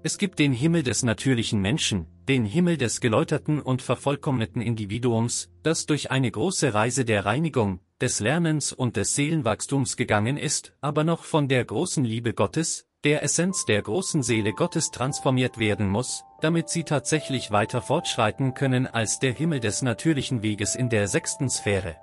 Es 0.04 0.18
gibt 0.18 0.38
den 0.38 0.52
Himmel 0.52 0.84
des 0.84 1.02
natürlichen 1.02 1.60
Menschen, 1.60 2.06
den 2.28 2.44
Himmel 2.44 2.76
des 2.76 3.00
geläuterten 3.00 3.60
und 3.60 3.82
vervollkommneten 3.82 4.62
Individuums, 4.62 5.50
das 5.62 5.86
durch 5.86 6.12
eine 6.12 6.30
große 6.30 6.74
Reise 6.74 7.04
der 7.04 7.24
Reinigung, 7.24 7.80
des 8.00 8.20
Lernens 8.20 8.72
und 8.72 8.96
des 8.96 9.14
Seelenwachstums 9.14 9.96
gegangen 9.96 10.36
ist, 10.36 10.72
aber 10.80 11.04
noch 11.04 11.24
von 11.24 11.48
der 11.48 11.64
großen 11.64 12.04
Liebe 12.04 12.34
Gottes, 12.34 12.86
der 13.04 13.22
Essenz 13.22 13.66
der 13.66 13.82
großen 13.82 14.22
Seele 14.22 14.52
Gottes 14.52 14.90
transformiert 14.90 15.58
werden 15.58 15.88
muss, 15.88 16.24
damit 16.40 16.70
sie 16.70 16.84
tatsächlich 16.84 17.50
weiter 17.50 17.82
fortschreiten 17.82 18.54
können 18.54 18.86
als 18.86 19.18
der 19.18 19.32
Himmel 19.32 19.60
des 19.60 19.82
natürlichen 19.82 20.42
Weges 20.42 20.74
in 20.74 20.88
der 20.88 21.06
sechsten 21.06 21.50
Sphäre. 21.50 21.96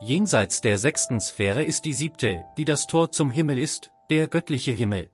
Jenseits 0.00 0.62
der 0.62 0.78
sechsten 0.78 1.20
Sphäre 1.20 1.62
ist 1.62 1.84
die 1.84 1.92
siebte, 1.92 2.44
die 2.56 2.64
das 2.64 2.86
Tor 2.86 3.12
zum 3.12 3.30
Himmel 3.30 3.58
ist, 3.58 3.92
der 4.10 4.26
göttliche 4.26 4.72
Himmel. 4.72 5.10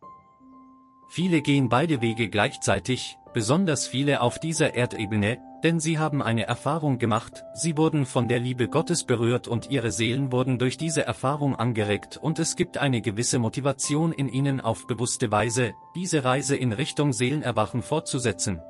Viele 1.11 1.43
gehen 1.43 1.69
beide 1.69 2.01
Wege 2.01 2.29
gleichzeitig, 2.29 3.19
besonders 3.35 3.87
viele 3.87 4.21
auf 4.21 4.39
dieser 4.39 4.75
Erdebene, 4.75 5.39
denn 5.63 5.81
sie 5.81 5.99
haben 5.99 6.23
eine 6.23 6.47
Erfahrung 6.47 6.99
gemacht, 6.99 7.45
sie 7.55 7.77
wurden 7.77 8.07
von 8.07 8.29
der 8.29 8.39
Liebe 8.39 8.69
Gottes 8.69 9.05
berührt 9.05 9.49
und 9.49 9.71
ihre 9.71 9.91
Seelen 9.91 10.31
wurden 10.33 10.59
durch 10.59 10.77
diese 10.77 11.05
Erfahrung 11.05 11.57
angeregt 11.57 12.19
und 12.21 12.39
es 12.39 12.57
gibt 12.57 12.79
eine 12.79 13.01
gewisse 13.01 13.39
Motivation 13.39 14.13
in 14.13 14.29
ihnen 14.29 14.61
auf 14.61 14.87
bewusste 14.87 15.31
Weise, 15.33 15.75
diese 15.95 16.25
Reise 16.25 16.57
in 16.57 16.73
Richtung 16.73 17.13
Seelenerwachen 17.13 17.83
fortzusetzen. 17.83 18.61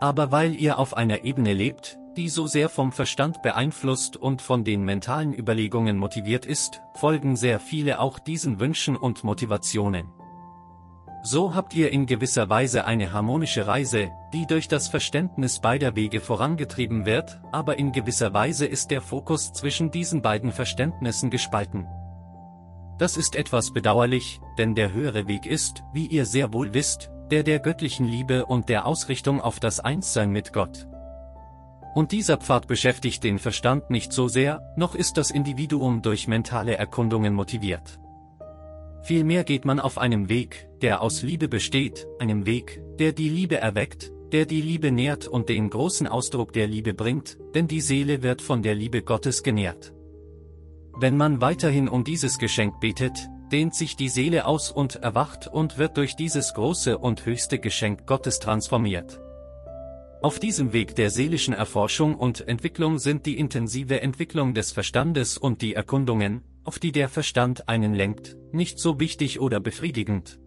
Aber 0.00 0.32
weil 0.32 0.54
ihr 0.54 0.78
auf 0.78 0.96
einer 0.96 1.24
Ebene 1.24 1.52
lebt, 1.52 1.98
die 2.16 2.28
so 2.28 2.46
sehr 2.46 2.68
vom 2.68 2.92
Verstand 2.92 3.42
beeinflusst 3.42 4.16
und 4.16 4.40
von 4.42 4.64
den 4.64 4.84
mentalen 4.84 5.34
Überlegungen 5.34 5.98
motiviert 5.98 6.46
ist, 6.46 6.80
folgen 6.94 7.36
sehr 7.36 7.60
viele 7.60 8.00
auch 8.00 8.18
diesen 8.18 8.60
Wünschen 8.60 8.96
und 8.96 9.24
Motivationen. 9.24 10.06
So 11.26 11.54
habt 11.54 11.74
ihr 11.74 11.90
in 11.90 12.04
gewisser 12.04 12.50
Weise 12.50 12.84
eine 12.84 13.14
harmonische 13.14 13.66
Reise, 13.66 14.10
die 14.34 14.46
durch 14.46 14.68
das 14.68 14.88
Verständnis 14.88 15.58
beider 15.58 15.96
Wege 15.96 16.20
vorangetrieben 16.20 17.06
wird, 17.06 17.40
aber 17.50 17.78
in 17.78 17.92
gewisser 17.92 18.34
Weise 18.34 18.66
ist 18.66 18.90
der 18.90 19.00
Fokus 19.00 19.54
zwischen 19.54 19.90
diesen 19.90 20.20
beiden 20.20 20.52
Verständnissen 20.52 21.30
gespalten. 21.30 21.86
Das 22.98 23.16
ist 23.16 23.36
etwas 23.36 23.72
bedauerlich, 23.72 24.38
denn 24.58 24.74
der 24.74 24.92
höhere 24.92 25.26
Weg 25.26 25.46
ist, 25.46 25.82
wie 25.94 26.06
ihr 26.08 26.26
sehr 26.26 26.52
wohl 26.52 26.74
wisst, 26.74 27.10
der 27.30 27.42
der 27.42 27.58
göttlichen 27.58 28.06
Liebe 28.06 28.44
und 28.44 28.68
der 28.68 28.84
Ausrichtung 28.84 29.40
auf 29.40 29.60
das 29.60 29.80
Einssein 29.80 30.28
mit 30.28 30.52
Gott. 30.52 30.86
Und 31.94 32.12
dieser 32.12 32.36
Pfad 32.36 32.66
beschäftigt 32.66 33.24
den 33.24 33.38
Verstand 33.38 33.88
nicht 33.88 34.12
so 34.12 34.28
sehr, 34.28 34.74
noch 34.76 34.94
ist 34.94 35.16
das 35.16 35.30
Individuum 35.30 36.02
durch 36.02 36.28
mentale 36.28 36.76
Erkundungen 36.76 37.32
motiviert. 37.32 37.98
Vielmehr 39.04 39.44
geht 39.44 39.66
man 39.66 39.80
auf 39.80 39.98
einem 39.98 40.30
Weg, 40.30 40.66
der 40.80 41.02
aus 41.02 41.20
Liebe 41.20 41.46
besteht, 41.46 42.06
einem 42.18 42.46
Weg, 42.46 42.82
der 42.98 43.12
die 43.12 43.28
Liebe 43.28 43.58
erweckt, 43.58 44.10
der 44.32 44.46
die 44.46 44.62
Liebe 44.62 44.90
nährt 44.90 45.28
und 45.28 45.50
den 45.50 45.68
großen 45.68 46.06
Ausdruck 46.06 46.54
der 46.54 46.66
Liebe 46.66 46.94
bringt, 46.94 47.36
denn 47.54 47.68
die 47.68 47.82
Seele 47.82 48.22
wird 48.22 48.40
von 48.40 48.62
der 48.62 48.74
Liebe 48.74 49.02
Gottes 49.02 49.42
genährt. 49.42 49.92
Wenn 50.98 51.18
man 51.18 51.42
weiterhin 51.42 51.86
um 51.86 52.02
dieses 52.02 52.38
Geschenk 52.38 52.80
betet, 52.80 53.28
dehnt 53.52 53.74
sich 53.74 53.94
die 53.96 54.08
Seele 54.08 54.46
aus 54.46 54.70
und 54.70 54.96
erwacht 54.96 55.48
und 55.48 55.76
wird 55.76 55.98
durch 55.98 56.16
dieses 56.16 56.54
große 56.54 56.96
und 56.96 57.26
höchste 57.26 57.58
Geschenk 57.58 58.06
Gottes 58.06 58.38
transformiert. 58.38 59.20
Auf 60.22 60.38
diesem 60.38 60.72
Weg 60.72 60.94
der 60.94 61.10
seelischen 61.10 61.52
Erforschung 61.52 62.14
und 62.14 62.48
Entwicklung 62.48 62.98
sind 62.98 63.26
die 63.26 63.38
intensive 63.38 64.00
Entwicklung 64.00 64.54
des 64.54 64.72
Verstandes 64.72 65.36
und 65.36 65.60
die 65.60 65.74
Erkundungen, 65.74 66.42
auf 66.64 66.78
die 66.78 66.92
der 66.92 67.08
Verstand 67.08 67.68
einen 67.68 67.94
lenkt, 67.94 68.36
nicht 68.52 68.78
so 68.78 68.98
wichtig 68.98 69.40
oder 69.40 69.60
befriedigend. 69.60 70.38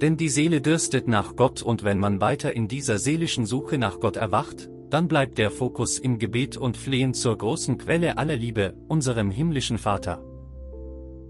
Denn 0.00 0.16
die 0.16 0.28
Seele 0.28 0.60
dürstet 0.60 1.08
nach 1.08 1.36
Gott 1.36 1.62
und 1.62 1.82
wenn 1.82 1.98
man 1.98 2.20
weiter 2.20 2.54
in 2.54 2.68
dieser 2.68 2.98
seelischen 2.98 3.46
Suche 3.46 3.78
nach 3.78 4.00
Gott 4.00 4.16
erwacht, 4.16 4.68
dann 4.90 5.08
bleibt 5.08 5.38
der 5.38 5.50
Fokus 5.50 5.98
im 5.98 6.18
Gebet 6.18 6.56
und 6.56 6.76
Flehen 6.76 7.14
zur 7.14 7.36
großen 7.38 7.78
Quelle 7.78 8.18
aller 8.18 8.36
Liebe, 8.36 8.74
unserem 8.86 9.30
himmlischen 9.30 9.78
Vater. 9.78 10.22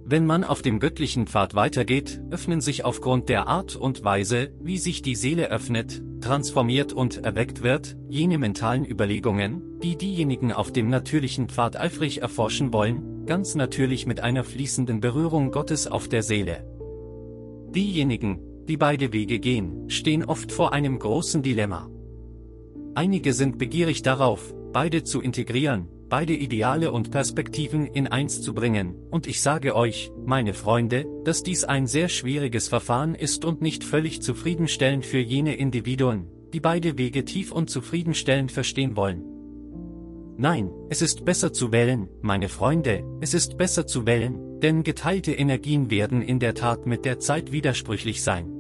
Wenn 0.07 0.27
man 0.27 0.45
auf 0.45 0.61
dem 0.61 0.81
göttlichen 0.81 1.27
Pfad 1.27 1.55
weitergeht, 1.55 2.21
öffnen 2.31 2.61
sich 2.61 2.85
aufgrund 2.85 3.31
der 3.31 3.47
Art 3.47 3.75
und 3.75 4.05
Weise, 4.05 4.53
wie 4.61 4.77
sich 4.77 5.01
die 5.01 5.15
Seele 5.15 5.51
öffnet, 5.51 6.03
transformiert 6.21 6.93
und 6.93 7.25
erweckt 7.25 7.63
wird, 7.63 7.97
jene 8.09 8.37
mentalen 8.37 8.85
Überlegungen, 8.85 9.79
die 9.83 9.97
diejenigen 9.97 10.53
auf 10.53 10.73
dem 10.73 10.91
natürlichen 10.91 11.49
Pfad 11.49 11.77
eifrig 11.79 12.21
erforschen 12.21 12.73
wollen, 12.75 13.14
ganz 13.27 13.55
natürlich 13.55 14.07
mit 14.07 14.21
einer 14.21 14.45
fließenden 14.45 15.01
Berührung 15.01 15.51
Gottes 15.51 15.87
auf 15.87 16.09
der 16.09 16.23
Seele. 16.23 16.65
Diejenigen, 17.75 18.41
die 18.67 18.77
beide 18.77 19.13
Wege 19.13 19.39
gehen, 19.39 19.89
stehen 19.91 20.25
oft 20.25 20.53
vor 20.53 20.73
einem 20.73 20.99
großen 20.99 21.43
Dilemma. 21.43 21.91
Einige 22.95 23.33
sind 23.33 23.59
begierig 23.59 24.03
darauf, 24.03 24.55
beide 24.73 25.03
zu 25.03 25.21
integrieren, 25.21 25.89
beide 26.09 26.35
Ideale 26.35 26.93
und 26.93 27.11
Perspektiven 27.11 27.87
in 27.87 28.07
eins 28.07 28.41
zu 28.41 28.55
bringen, 28.55 28.95
und 29.11 29.27
ich 29.27 29.41
sage 29.41 29.75
euch, 29.75 30.13
meine 30.25 30.55
Freunde, 30.55 31.07
dass 31.25 31.43
dies 31.43 31.65
ein 31.65 31.87
sehr 31.87 32.09
schwieriges 32.09 32.69
Verfahren 32.69 33.15
ist 33.15 33.45
und 33.45 33.63
nicht 33.63 33.83
völlig 33.83 34.23
zufriedenstellend 34.23 35.05
für 35.05 35.19
jene 35.19 35.57
Individuen, 35.57 36.29
die 36.53 36.61
beide 36.61 36.99
Wege 36.99 37.25
tief 37.25 37.51
und 37.51 37.69
zufriedenstellend 37.69 38.53
verstehen 38.53 38.97
wollen. 38.97 39.34
Nein, 40.37 40.71
es 40.91 41.01
ist 41.01 41.25
besser 41.25 41.53
zu 41.53 41.71
wählen, 41.71 42.09
meine 42.21 42.49
Freunde, 42.49 43.05
es 43.21 43.35
ist 43.35 43.57
besser 43.57 43.87
zu 43.87 44.05
wählen, 44.05 44.61
denn 44.61 44.83
geteilte 44.83 45.33
Energien 45.33 45.91
werden 45.91 46.23
in 46.23 46.41
der 46.41 46.55
Tat 46.55 46.87
mit 46.87 47.05
der 47.05 47.21
Zeit 47.21 47.53
widersprüchlich 47.53 48.23
sein. 48.23 48.51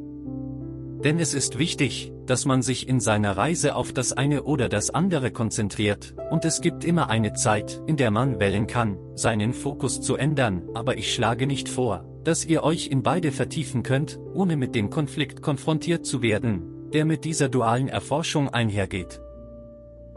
Denn 1.02 1.18
es 1.18 1.34
ist 1.34 1.58
wichtig, 1.58 2.12
dass 2.26 2.44
man 2.44 2.62
sich 2.62 2.88
in 2.88 3.00
seiner 3.00 3.36
Reise 3.36 3.74
auf 3.74 3.92
das 3.92 4.12
eine 4.12 4.44
oder 4.44 4.68
das 4.68 4.90
andere 4.90 5.32
konzentriert, 5.32 6.14
und 6.30 6.44
es 6.44 6.60
gibt 6.60 6.84
immer 6.84 7.10
eine 7.10 7.32
Zeit, 7.32 7.82
in 7.88 7.96
der 7.96 8.12
man 8.12 8.38
wählen 8.38 8.68
kann, 8.68 8.96
seinen 9.16 9.52
Fokus 9.52 10.00
zu 10.00 10.14
ändern, 10.14 10.62
aber 10.74 10.96
ich 10.96 11.12
schlage 11.12 11.48
nicht 11.48 11.68
vor, 11.68 12.04
dass 12.22 12.44
ihr 12.44 12.62
euch 12.62 12.86
in 12.86 13.02
beide 13.02 13.32
vertiefen 13.32 13.82
könnt, 13.82 14.20
ohne 14.32 14.56
mit 14.56 14.76
dem 14.76 14.90
Konflikt 14.90 15.42
konfrontiert 15.42 16.06
zu 16.06 16.22
werden, 16.22 16.90
der 16.92 17.04
mit 17.04 17.24
dieser 17.24 17.48
dualen 17.48 17.88
Erforschung 17.88 18.48
einhergeht. 18.48 19.20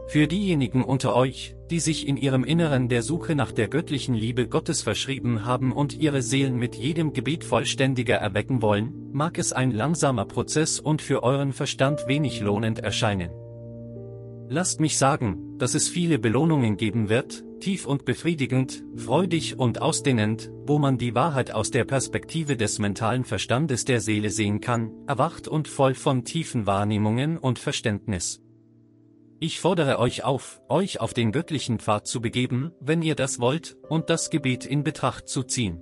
Für 0.08 0.26
diejenigen 0.26 0.86
unter 0.86 1.16
euch, 1.18 1.58
die 1.70 1.82
sich 1.82 2.08
in 2.08 2.16
ihrem 2.16 2.46
Inneren 2.46 2.88
der 2.88 3.04
Suche 3.04 3.36
nach 3.36 3.52
der 3.52 3.68
göttlichen 3.68 4.16
Liebe 4.16 4.48
Gottes 4.48 4.82
verschrieben 4.82 5.44
haben 5.44 5.74
und 5.74 6.00
ihre 6.00 6.22
Seelen 6.22 6.56
mit 6.56 6.76
jedem 6.76 7.12
Gebet 7.12 7.44
vollständiger 7.44 8.16
erwecken 8.16 8.62
wollen, 8.62 9.12
mag 9.12 9.38
es 9.38 9.52
ein 9.52 9.72
langsamer 9.72 10.24
Prozess 10.24 10.80
und 10.80 11.02
für 11.02 11.24
euren 11.24 11.52
Verstand 11.52 12.08
wenig 12.08 12.40
lohnend 12.40 12.80
erscheinen. 12.80 13.32
Lasst 14.48 14.80
mich 14.80 14.98
sagen, 14.98 15.58
dass 15.58 15.76
es 15.76 15.90
viele 15.90 16.20
Belohnungen 16.20 16.78
geben 16.78 17.10
wird, 17.10 17.44
tief 17.60 17.86
und 17.86 18.06
befriedigend, 18.06 18.86
freudig 18.96 19.60
und 19.60 19.82
ausdehnend, 19.82 20.50
wo 20.66 20.80
man 20.80 20.98
die 20.98 21.16
Wahrheit 21.16 21.52
aus 21.52 21.70
der 21.70 21.84
Perspektive 21.84 22.56
des 22.56 22.80
mentalen 22.80 23.26
Verstandes 23.26 23.84
der 23.84 24.00
Seele 24.00 24.30
sehen 24.30 24.62
kann, 24.62 24.92
erwacht 25.06 25.50
und 25.50 25.68
voll 25.68 25.96
von 25.96 26.24
tiefen 26.24 26.66
Wahrnehmungen 26.66 27.38
und 27.38 27.60
Verständnis. 27.60 28.42
Ich 29.40 29.60
fordere 29.60 30.00
euch 30.00 30.24
auf, 30.24 30.62
euch 30.68 31.00
auf 31.00 31.14
den 31.14 31.32
göttlichen 31.32 31.78
Pfad 31.78 32.08
zu 32.08 32.22
begeben, 32.22 32.72
wenn 32.80 33.04
ihr 33.04 33.14
das 33.14 33.40
wollt, 33.40 33.78
und 33.88 34.10
das 34.10 34.32
Gebet 34.32 34.66
in 34.66 34.84
Betracht 34.84 35.28
zu 35.28 35.44
ziehen. 35.44 35.80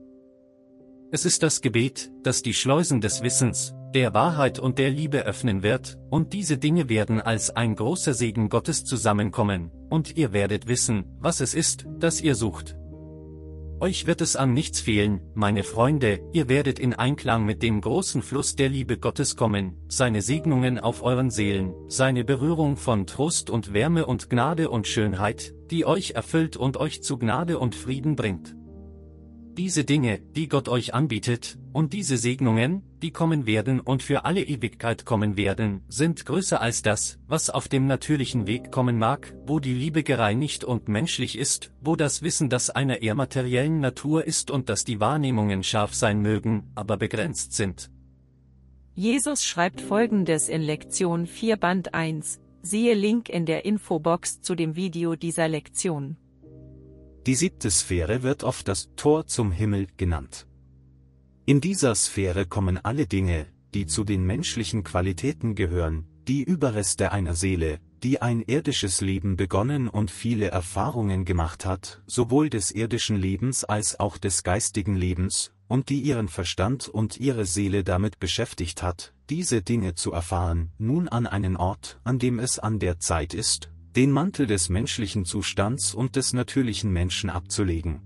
Es 1.11 1.25
ist 1.25 1.41
das 1.41 1.61
Gebet, 1.61 2.11
das 2.21 2.41
die 2.41 2.53
Schleusen 2.53 2.99
des 2.99 3.21
Wissens, 3.21 3.73
der 3.93 4.13
Wahrheit 4.13 4.59
und 4.59 4.77
der 4.77 4.89
Liebe 4.89 5.25
öffnen 5.25 5.63
wird, 5.63 5.97
und 6.09 6.33
diese 6.33 6.57
Dinge 6.57 6.89
werden 6.89 7.21
als 7.21 7.49
ein 7.49 7.75
großer 7.75 8.13
Segen 8.13 8.49
Gottes 8.49 8.83
zusammenkommen, 8.83 9.71
und 9.89 10.17
ihr 10.17 10.33
werdet 10.33 10.67
wissen, 10.67 11.05
was 11.19 11.39
es 11.39 11.53
ist, 11.53 11.85
das 11.97 12.19
ihr 12.19 12.35
sucht. 12.35 12.75
Euch 13.85 14.07
wird 14.07 14.21
es 14.21 14.35
an 14.35 14.51
nichts 14.51 14.79
fehlen, 14.79 15.21
meine 15.35 15.61
Freunde, 15.61 16.19
ihr 16.33 16.49
werdet 16.49 16.79
in 16.79 16.95
Einklang 16.95 17.45
mit 17.45 17.61
dem 17.61 17.81
großen 17.81 18.23
Fluss 18.23 18.55
der 18.55 18.67
Liebe 18.67 18.97
Gottes 18.97 19.35
kommen, 19.35 19.77
seine 19.87 20.23
Segnungen 20.23 20.79
auf 20.79 21.03
euren 21.03 21.29
Seelen, 21.29 21.71
seine 21.87 22.23
Berührung 22.23 22.77
von 22.77 23.05
Trost 23.05 23.51
und 23.51 23.73
Wärme 23.73 24.07
und 24.07 24.27
Gnade 24.27 24.71
und 24.71 24.87
Schönheit, 24.87 25.53
die 25.69 25.85
euch 25.85 26.13
erfüllt 26.15 26.57
und 26.57 26.77
euch 26.77 27.03
zu 27.03 27.19
Gnade 27.19 27.59
und 27.59 27.75
Frieden 27.75 28.15
bringt. 28.15 28.55
Diese 29.57 29.85
Dinge, 29.85 30.19
die 30.19 30.49
Gott 30.49 30.67
euch 30.67 30.93
anbietet, 30.93 31.57
und 31.71 31.93
diese 31.93 32.17
Segnungen, 32.17 32.83
die 33.01 33.11
kommen 33.11 33.45
werden 33.45 33.79
und 33.79 34.03
für 34.03 34.25
alle 34.25 34.43
Ewigkeit 34.43 35.05
kommen 35.05 35.37
werden, 35.37 35.81
sind 35.87 36.25
größer 36.25 36.59
als 36.59 36.81
das, 36.81 37.19
was 37.27 37.49
auf 37.49 37.69
dem 37.69 37.87
natürlichen 37.87 38.47
Weg 38.47 38.69
kommen 38.69 38.99
mag, 38.99 39.33
wo 39.47 39.61
die 39.61 39.73
Liebe 39.73 40.03
gereinigt 40.03 40.65
und 40.65 40.89
menschlich 40.89 41.37
ist, 41.37 41.71
wo 41.79 41.95
das 41.95 42.21
Wissen 42.21 42.49
das 42.49 42.69
einer 42.69 43.01
eher 43.01 43.15
materiellen 43.15 43.79
Natur 43.79 44.25
ist 44.25 44.51
und 44.51 44.67
dass 44.67 44.83
die 44.83 44.99
Wahrnehmungen 44.99 45.63
scharf 45.63 45.93
sein 45.93 46.21
mögen, 46.21 46.71
aber 46.75 46.97
begrenzt 46.97 47.53
sind. 47.53 47.89
Jesus 48.93 49.45
schreibt 49.45 49.79
folgendes 49.79 50.49
in 50.49 50.63
Lektion 50.63 51.27
4 51.27 51.55
Band 51.55 51.93
1, 51.93 52.41
siehe 52.61 52.93
Link 52.93 53.29
in 53.29 53.45
der 53.45 53.63
Infobox 53.63 54.41
zu 54.41 54.55
dem 54.55 54.75
Video 54.75 55.15
dieser 55.15 55.47
Lektion. 55.47 56.17
Die 57.25 57.33
siebte 57.33 57.71
Sphäre 57.71 58.21
wird 58.21 58.43
oft 58.43 58.67
das 58.67 58.89
Tor 58.95 59.25
zum 59.25 59.51
Himmel 59.51 59.87
genannt. 59.97 60.45
In 61.47 61.59
dieser 61.59 61.95
Sphäre 61.95 62.45
kommen 62.45 62.77
alle 62.77 63.07
Dinge, 63.07 63.47
die 63.73 63.87
zu 63.87 64.03
den 64.03 64.25
menschlichen 64.25 64.83
Qualitäten 64.83 65.55
gehören, 65.55 66.05
die 66.27 66.43
Überreste 66.43 67.11
einer 67.11 67.33
Seele, 67.33 67.79
die 68.03 68.21
ein 68.21 68.41
irdisches 68.41 69.01
Leben 69.01 69.37
begonnen 69.37 69.87
und 69.87 70.11
viele 70.11 70.49
Erfahrungen 70.49 71.25
gemacht 71.25 71.65
hat, 71.65 72.03
sowohl 72.05 72.51
des 72.51 72.69
irdischen 72.69 73.15
Lebens 73.15 73.63
als 73.63 73.99
auch 73.99 74.19
des 74.19 74.43
geistigen 74.43 74.95
Lebens, 74.95 75.51
und 75.67 75.89
die 75.89 76.01
ihren 76.01 76.27
Verstand 76.27 76.87
und 76.87 77.19
ihre 77.19 77.45
Seele 77.45 77.83
damit 77.83 78.19
beschäftigt 78.19 78.83
hat, 78.83 79.13
diese 79.31 79.63
Dinge 79.63 79.95
zu 79.95 80.11
erfahren, 80.11 80.71
nun 80.77 81.07
an 81.07 81.25
einen 81.25 81.57
Ort, 81.57 81.99
an 82.03 82.19
dem 82.19 82.37
es 82.37 82.59
an 82.59 82.77
der 82.77 82.99
Zeit 82.99 83.33
ist, 83.33 83.71
den 83.95 84.11
Mantel 84.11 84.45
des 84.45 84.67
menschlichen 84.67 85.23
Zustands 85.23 85.93
und 85.93 86.17
des 86.17 86.33
natürlichen 86.33 86.91
Menschen 86.91 87.29
abzulegen. 87.29 88.01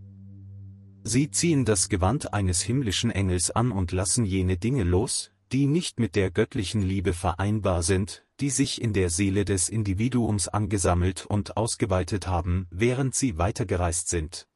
Sie 1.04 1.32
ziehen 1.32 1.65
das 1.65 1.89
Gewand 1.89 2.34
eines 2.34 2.62
himmlischen 2.62 3.10
Engels 3.10 3.49
an 3.49 3.71
und 3.71 3.91
lassen 3.91 4.23
jene 4.23 4.58
Dinge 4.58 4.84
los, 4.84 5.32
die 5.52 5.65
nicht 5.65 5.99
mit 5.99 6.15
der 6.15 6.30
göttlichen 6.30 6.84
Liebe 6.84 7.13
vereinbar 7.13 7.82
sind, 7.82 8.23
die 8.39 8.52
sich 8.52 8.82
in 8.82 8.93
der 8.93 9.10
Seele 9.10 9.45
des 9.45 9.67
Individuums 9.67 10.47
angesammelt 10.47 11.25
und 11.25 11.58
ausgeweitet 11.58 12.28
haben, 12.28 12.67
während 12.69 13.15
sie 13.15 13.39
weitergereist 13.39 14.10
sind. 14.10 14.47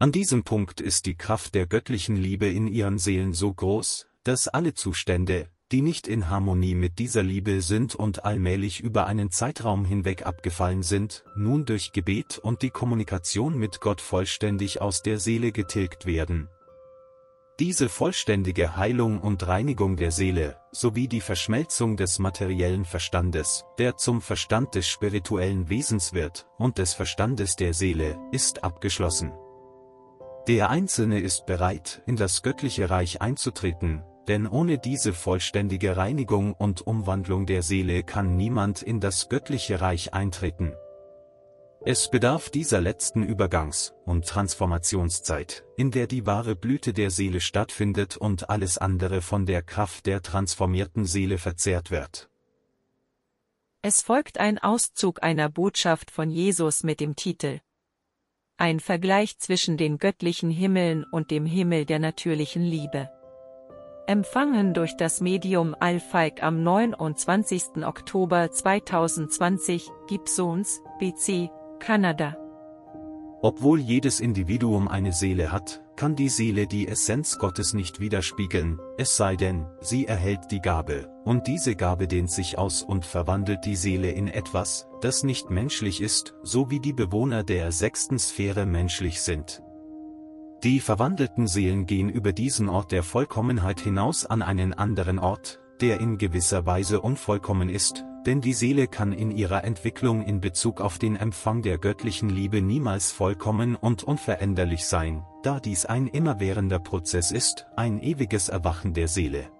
An 0.00 0.10
diesem 0.10 0.42
Punkt 0.42 0.80
ist 0.80 1.06
die 1.06 1.14
Kraft 1.14 1.54
der 1.54 1.68
göttlichen 1.68 2.16
Liebe 2.16 2.48
in 2.48 2.66
ihren 2.66 2.98
Seelen 2.98 3.32
so 3.32 3.54
groß, 3.54 4.08
dass 4.24 4.48
alle 4.48 4.74
Zustände, 4.74 5.48
die 5.72 5.80
nicht 5.80 6.06
in 6.06 6.28
Harmonie 6.28 6.74
mit 6.74 6.98
dieser 6.98 7.22
Liebe 7.22 7.62
sind 7.62 7.94
und 7.94 8.26
allmählich 8.26 8.80
über 8.80 9.06
einen 9.06 9.30
Zeitraum 9.30 9.86
hinweg 9.86 10.26
abgefallen 10.26 10.82
sind, 10.82 11.24
nun 11.34 11.64
durch 11.64 11.92
Gebet 11.92 12.38
und 12.38 12.60
die 12.60 12.68
Kommunikation 12.68 13.56
mit 13.56 13.80
Gott 13.80 14.02
vollständig 14.02 14.82
aus 14.82 15.00
der 15.02 15.18
Seele 15.18 15.50
getilgt 15.50 16.04
werden. 16.04 16.48
Diese 17.58 17.88
vollständige 17.88 18.76
Heilung 18.76 19.20
und 19.20 19.46
Reinigung 19.46 19.96
der 19.96 20.10
Seele, 20.10 20.58
sowie 20.72 21.08
die 21.08 21.20
Verschmelzung 21.20 21.96
des 21.96 22.18
materiellen 22.18 22.84
Verstandes, 22.84 23.64
der 23.78 23.96
zum 23.96 24.20
Verstand 24.20 24.74
des 24.74 24.86
spirituellen 24.88 25.70
Wesens 25.70 26.12
wird, 26.12 26.46
und 26.58 26.78
des 26.78 26.92
Verstandes 26.92 27.56
der 27.56 27.72
Seele, 27.72 28.18
ist 28.30 28.62
abgeschlossen. 28.64 29.32
Der 30.48 30.70
Einzelne 30.70 31.20
ist 31.20 31.46
bereit, 31.46 32.02
in 32.06 32.16
das 32.16 32.42
göttliche 32.42 32.90
Reich 32.90 33.22
einzutreten, 33.22 34.02
denn 34.28 34.46
ohne 34.46 34.78
diese 34.78 35.12
vollständige 35.12 35.96
Reinigung 35.96 36.52
und 36.52 36.86
Umwandlung 36.86 37.46
der 37.46 37.62
Seele 37.62 38.02
kann 38.02 38.36
niemand 38.36 38.82
in 38.82 39.00
das 39.00 39.28
göttliche 39.28 39.80
Reich 39.80 40.14
eintreten. 40.14 40.74
Es 41.84 42.08
bedarf 42.08 42.48
dieser 42.48 42.80
letzten 42.80 43.24
Übergangs- 43.24 43.92
und 44.04 44.24
Transformationszeit, 44.24 45.64
in 45.76 45.90
der 45.90 46.06
die 46.06 46.26
wahre 46.26 46.54
Blüte 46.54 46.92
der 46.92 47.10
Seele 47.10 47.40
stattfindet 47.40 48.16
und 48.16 48.50
alles 48.50 48.78
andere 48.78 49.20
von 49.20 49.46
der 49.46 49.62
Kraft 49.62 50.06
der 50.06 50.22
transformierten 50.22 51.06
Seele 51.06 51.38
verzehrt 51.38 51.90
wird. 51.90 52.30
Es 53.82 54.00
folgt 54.00 54.38
ein 54.38 54.58
Auszug 54.60 55.24
einer 55.24 55.48
Botschaft 55.48 56.12
von 56.12 56.30
Jesus 56.30 56.84
mit 56.84 57.00
dem 57.00 57.16
Titel 57.16 57.58
Ein 58.58 58.78
Vergleich 58.78 59.38
zwischen 59.38 59.76
den 59.76 59.98
göttlichen 59.98 60.50
Himmeln 60.50 61.02
und 61.02 61.32
dem 61.32 61.46
Himmel 61.46 61.84
der 61.84 61.98
natürlichen 61.98 62.62
Liebe. 62.62 63.10
Empfangen 64.06 64.74
durch 64.74 64.96
das 64.96 65.20
Medium 65.20 65.76
Alphaik 65.78 66.42
am 66.42 66.64
29. 66.64 67.84
Oktober 67.84 68.50
2020, 68.50 69.88
Gibsons, 70.08 70.82
BC, 70.98 71.50
Kanada. 71.78 72.36
Obwohl 73.42 73.78
jedes 73.78 74.18
Individuum 74.18 74.88
eine 74.88 75.12
Seele 75.12 75.52
hat, 75.52 75.82
kann 75.94 76.16
die 76.16 76.28
Seele 76.28 76.66
die 76.66 76.88
Essenz 76.88 77.38
Gottes 77.38 77.74
nicht 77.74 78.00
widerspiegeln, 78.00 78.80
es 78.98 79.16
sei 79.16 79.36
denn, 79.36 79.66
sie 79.80 80.06
erhält 80.06 80.50
die 80.50 80.60
Gabe, 80.60 81.08
und 81.24 81.46
diese 81.46 81.76
Gabe 81.76 82.08
dehnt 82.08 82.30
sich 82.30 82.58
aus 82.58 82.82
und 82.82 83.04
verwandelt 83.04 83.64
die 83.64 83.76
Seele 83.76 84.10
in 84.10 84.26
etwas, 84.26 84.88
das 85.00 85.22
nicht 85.22 85.50
menschlich 85.50 86.00
ist, 86.00 86.34
so 86.42 86.70
wie 86.70 86.80
die 86.80 86.92
Bewohner 86.92 87.44
der 87.44 87.70
sechsten 87.70 88.18
Sphäre 88.18 88.66
menschlich 88.66 89.22
sind. 89.22 89.62
Die 90.64 90.78
verwandelten 90.78 91.48
Seelen 91.48 91.86
gehen 91.86 92.08
über 92.08 92.32
diesen 92.32 92.68
Ort 92.68 92.92
der 92.92 93.02
Vollkommenheit 93.02 93.80
hinaus 93.80 94.24
an 94.24 94.42
einen 94.42 94.72
anderen 94.72 95.18
Ort, 95.18 95.58
der 95.80 95.98
in 95.98 96.18
gewisser 96.18 96.64
Weise 96.66 97.00
unvollkommen 97.00 97.68
ist, 97.68 98.04
denn 98.26 98.40
die 98.40 98.52
Seele 98.52 98.86
kann 98.86 99.12
in 99.12 99.32
ihrer 99.32 99.64
Entwicklung 99.64 100.22
in 100.22 100.40
Bezug 100.40 100.80
auf 100.80 101.00
den 101.00 101.16
Empfang 101.16 101.62
der 101.62 101.78
göttlichen 101.78 102.28
Liebe 102.28 102.62
niemals 102.62 103.10
vollkommen 103.10 103.74
und 103.74 104.04
unveränderlich 104.04 104.86
sein, 104.86 105.24
da 105.42 105.58
dies 105.58 105.84
ein 105.84 106.06
immerwährender 106.06 106.78
Prozess 106.78 107.32
ist, 107.32 107.66
ein 107.74 108.00
ewiges 108.00 108.48
Erwachen 108.48 108.94
der 108.94 109.08
Seele. 109.08 109.50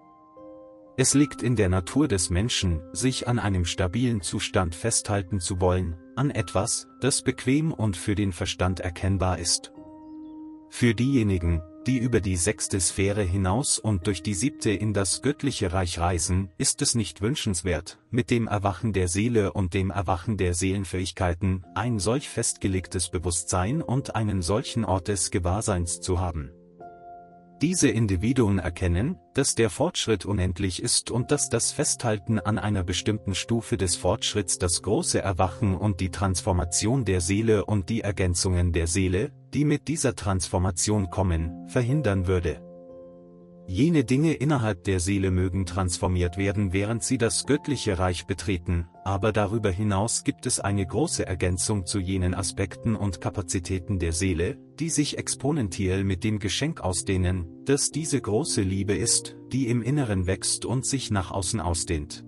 Es 0.95 1.13
liegt 1.13 1.43
in 1.43 1.57
der 1.57 1.67
Natur 1.67 2.07
des 2.07 2.29
Menschen, 2.29 2.81
sich 2.93 3.27
an 3.27 3.39
einem 3.39 3.65
stabilen 3.65 4.21
Zustand 4.21 4.73
festhalten 4.73 5.41
zu 5.41 5.59
wollen, 5.59 5.97
an 6.15 6.29
etwas, 6.29 6.87
das 7.01 7.23
bequem 7.23 7.73
und 7.73 7.97
für 7.97 8.15
den 8.15 8.31
Verstand 8.31 8.79
erkennbar 8.79 9.39
ist. 9.39 9.72
Für 10.75 10.95
diejenigen, 10.95 11.61
die 11.85 11.99
über 11.99 12.19
die 12.19 12.35
sechste 12.35 12.79
Sphäre 12.79 13.21
hinaus 13.21 13.77
und 13.77 14.07
durch 14.07 14.23
die 14.23 14.33
siebte 14.33 14.71
in 14.71 14.91
das 14.91 15.21
göttliche 15.21 15.71
Reich 15.71 15.99
reisen, 15.99 16.49
ist 16.57 16.81
es 16.81 16.95
nicht 16.95 17.21
wünschenswert, 17.21 17.99
mit 18.09 18.31
dem 18.31 18.47
Erwachen 18.47 18.91
der 18.91 19.07
Seele 19.07 19.53
und 19.53 19.75
dem 19.75 19.91
Erwachen 19.91 20.35
der 20.35 20.55
Seelenfähigkeiten, 20.55 21.63
ein 21.75 21.99
solch 21.99 22.27
festgelegtes 22.27 23.09
Bewusstsein 23.09 23.83
und 23.83 24.15
einen 24.15 24.41
solchen 24.41 24.83
Ort 24.83 25.09
des 25.09 25.29
Gewahrseins 25.29 26.01
zu 26.01 26.19
haben. 26.19 26.49
Diese 27.63 27.87
Individuen 27.87 28.59
erkennen, 28.59 29.17
dass 29.33 29.55
der 29.55 29.69
Fortschritt 29.69 30.25
unendlich 30.25 30.83
ist 30.83 31.09
und 31.09 31.31
dass 31.31 31.47
das 31.47 31.71
Festhalten 31.71 32.37
an 32.37 32.57
einer 32.57 32.83
bestimmten 32.83 33.35
Stufe 33.35 33.77
des 33.77 33.95
Fortschritts 33.95 34.57
das 34.57 34.81
große 34.81 35.21
Erwachen 35.21 35.77
und 35.77 36.01
die 36.01 36.09
Transformation 36.11 37.05
der 37.05 37.21
Seele 37.21 37.63
und 37.63 37.87
die 37.87 38.01
Ergänzungen 38.01 38.73
der 38.73 38.87
Seele, 38.87 39.31
die 39.53 39.63
mit 39.63 39.87
dieser 39.87 40.13
Transformation 40.13 41.09
kommen, 41.09 41.69
verhindern 41.69 42.27
würde. 42.27 42.72
Jene 43.65 44.03
Dinge 44.03 44.33
innerhalb 44.33 44.83
der 44.83 44.99
Seele 44.99 45.31
mögen 45.31 45.65
transformiert 45.65 46.37
werden, 46.37 46.73
während 46.73 47.03
sie 47.03 47.17
das 47.17 47.45
göttliche 47.45 47.97
Reich 47.97 48.25
betreten, 48.25 48.87
aber 49.05 49.31
darüber 49.31 49.71
hinaus 49.71 50.25
gibt 50.25 50.45
es 50.45 50.59
eine 50.59 50.85
große 50.85 51.25
Ergänzung 51.25 51.85
zu 51.85 51.99
jenen 51.99 52.33
Aspekten 52.33 52.95
und 52.95 53.21
Kapazitäten 53.21 53.99
der 53.99 54.11
Seele, 54.11 54.57
die 54.79 54.89
sich 54.89 55.17
exponentiell 55.17 56.03
mit 56.03 56.25
dem 56.25 56.39
Geschenk 56.39 56.81
ausdehnen, 56.81 57.47
das 57.63 57.89
diese 57.89 58.19
große 58.19 58.61
Liebe 58.61 58.95
ist, 58.95 59.37
die 59.53 59.67
im 59.67 59.81
Inneren 59.81 60.27
wächst 60.27 60.65
und 60.65 60.85
sich 60.85 61.09
nach 61.09 61.31
außen 61.31 61.61
ausdehnt. 61.61 62.25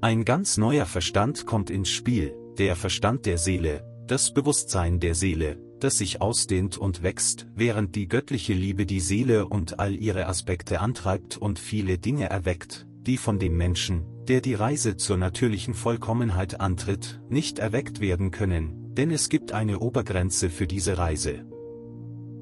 Ein 0.00 0.24
ganz 0.24 0.56
neuer 0.56 0.86
Verstand 0.86 1.46
kommt 1.46 1.70
ins 1.70 1.88
Spiel, 1.88 2.34
der 2.58 2.74
Verstand 2.74 3.26
der 3.26 3.38
Seele, 3.38 3.84
das 4.08 4.34
Bewusstsein 4.34 4.98
der 4.98 5.14
Seele, 5.14 5.58
das 5.82 5.98
sich 5.98 6.20
ausdehnt 6.20 6.78
und 6.78 7.02
wächst, 7.02 7.46
während 7.54 7.96
die 7.96 8.08
göttliche 8.08 8.52
Liebe 8.52 8.86
die 8.86 9.00
Seele 9.00 9.46
und 9.46 9.80
all 9.80 9.94
ihre 9.94 10.26
Aspekte 10.26 10.80
antreibt 10.80 11.36
und 11.36 11.58
viele 11.58 11.98
Dinge 11.98 12.30
erweckt, 12.30 12.86
die 13.06 13.16
von 13.16 13.38
dem 13.38 13.56
Menschen, 13.56 14.04
der 14.28 14.40
die 14.40 14.54
Reise 14.54 14.96
zur 14.96 15.16
natürlichen 15.16 15.74
Vollkommenheit 15.74 16.60
antritt, 16.60 17.20
nicht 17.28 17.58
erweckt 17.58 18.00
werden 18.00 18.30
können, 18.30 18.94
denn 18.94 19.10
es 19.10 19.28
gibt 19.28 19.52
eine 19.52 19.80
Obergrenze 19.80 20.50
für 20.50 20.66
diese 20.66 20.98
Reise. 20.98 21.44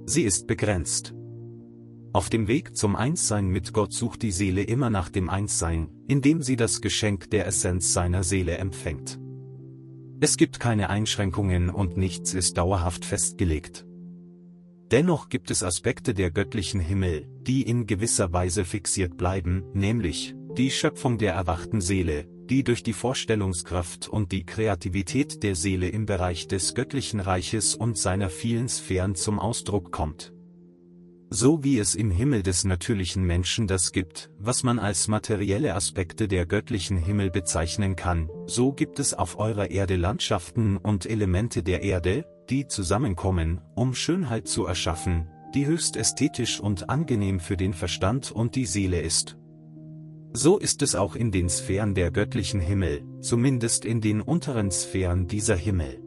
Sie 0.04 0.22
ist 0.22 0.46
begrenzt. 0.46 1.14
Auf 2.12 2.28
dem 2.28 2.48
Weg 2.48 2.76
zum 2.76 2.96
Einssein 2.96 3.46
mit 3.46 3.72
Gott 3.72 3.92
sucht 3.92 4.22
die 4.22 4.32
Seele 4.32 4.62
immer 4.62 4.90
nach 4.90 5.08
dem 5.08 5.30
Einssein, 5.30 5.88
indem 6.08 6.42
sie 6.42 6.56
das 6.56 6.80
Geschenk 6.80 7.30
der 7.30 7.46
Essenz 7.46 7.92
seiner 7.92 8.24
Seele 8.24 8.58
empfängt. 8.58 9.20
Es 10.22 10.36
gibt 10.36 10.60
keine 10.60 10.90
Einschränkungen 10.90 11.70
und 11.70 11.96
nichts 11.96 12.34
ist 12.34 12.58
dauerhaft 12.58 13.06
festgelegt. 13.06 13.86
Dennoch 14.90 15.30
gibt 15.30 15.50
es 15.50 15.62
Aspekte 15.62 16.12
der 16.12 16.30
göttlichen 16.30 16.80
Himmel, 16.80 17.26
die 17.40 17.62
in 17.62 17.86
gewisser 17.86 18.30
Weise 18.30 18.66
fixiert 18.66 19.16
bleiben, 19.16 19.64
nämlich 19.72 20.34
die 20.58 20.70
Schöpfung 20.70 21.16
der 21.16 21.32
erwachten 21.32 21.80
Seele, 21.80 22.26
die 22.50 22.64
durch 22.64 22.82
die 22.82 22.92
Vorstellungskraft 22.92 24.08
und 24.08 24.30
die 24.32 24.44
Kreativität 24.44 25.42
der 25.42 25.54
Seele 25.54 25.88
im 25.88 26.04
Bereich 26.04 26.48
des 26.48 26.74
göttlichen 26.74 27.20
Reiches 27.20 27.74
und 27.74 27.96
seiner 27.96 28.28
vielen 28.28 28.68
Sphären 28.68 29.14
zum 29.14 29.38
Ausdruck 29.38 29.90
kommt. 29.90 30.34
So 31.32 31.62
wie 31.62 31.78
es 31.78 31.94
im 31.94 32.10
Himmel 32.10 32.42
des 32.42 32.64
natürlichen 32.64 33.22
Menschen 33.22 33.68
das 33.68 33.92
gibt, 33.92 34.30
was 34.40 34.64
man 34.64 34.80
als 34.80 35.06
materielle 35.06 35.76
Aspekte 35.76 36.26
der 36.26 36.44
göttlichen 36.44 36.96
Himmel 36.96 37.30
bezeichnen 37.30 37.94
kann, 37.94 38.28
so 38.46 38.72
gibt 38.72 38.98
es 38.98 39.14
auf 39.14 39.38
eurer 39.38 39.70
Erde 39.70 39.94
Landschaften 39.94 40.76
und 40.76 41.06
Elemente 41.06 41.62
der 41.62 41.84
Erde, 41.84 42.24
die 42.50 42.66
zusammenkommen, 42.66 43.60
um 43.76 43.94
Schönheit 43.94 44.48
zu 44.48 44.66
erschaffen, 44.66 45.28
die 45.54 45.66
höchst 45.66 45.96
ästhetisch 45.96 46.58
und 46.58 46.90
angenehm 46.90 47.38
für 47.38 47.56
den 47.56 47.74
Verstand 47.74 48.32
und 48.32 48.56
die 48.56 48.66
Seele 48.66 49.00
ist. 49.00 49.36
So 50.32 50.58
ist 50.58 50.82
es 50.82 50.96
auch 50.96 51.14
in 51.14 51.30
den 51.30 51.48
Sphären 51.48 51.94
der 51.94 52.10
göttlichen 52.10 52.60
Himmel, 52.60 53.04
zumindest 53.20 53.84
in 53.84 54.00
den 54.00 54.20
unteren 54.20 54.72
Sphären 54.72 55.28
dieser 55.28 55.56
Himmel. 55.56 56.02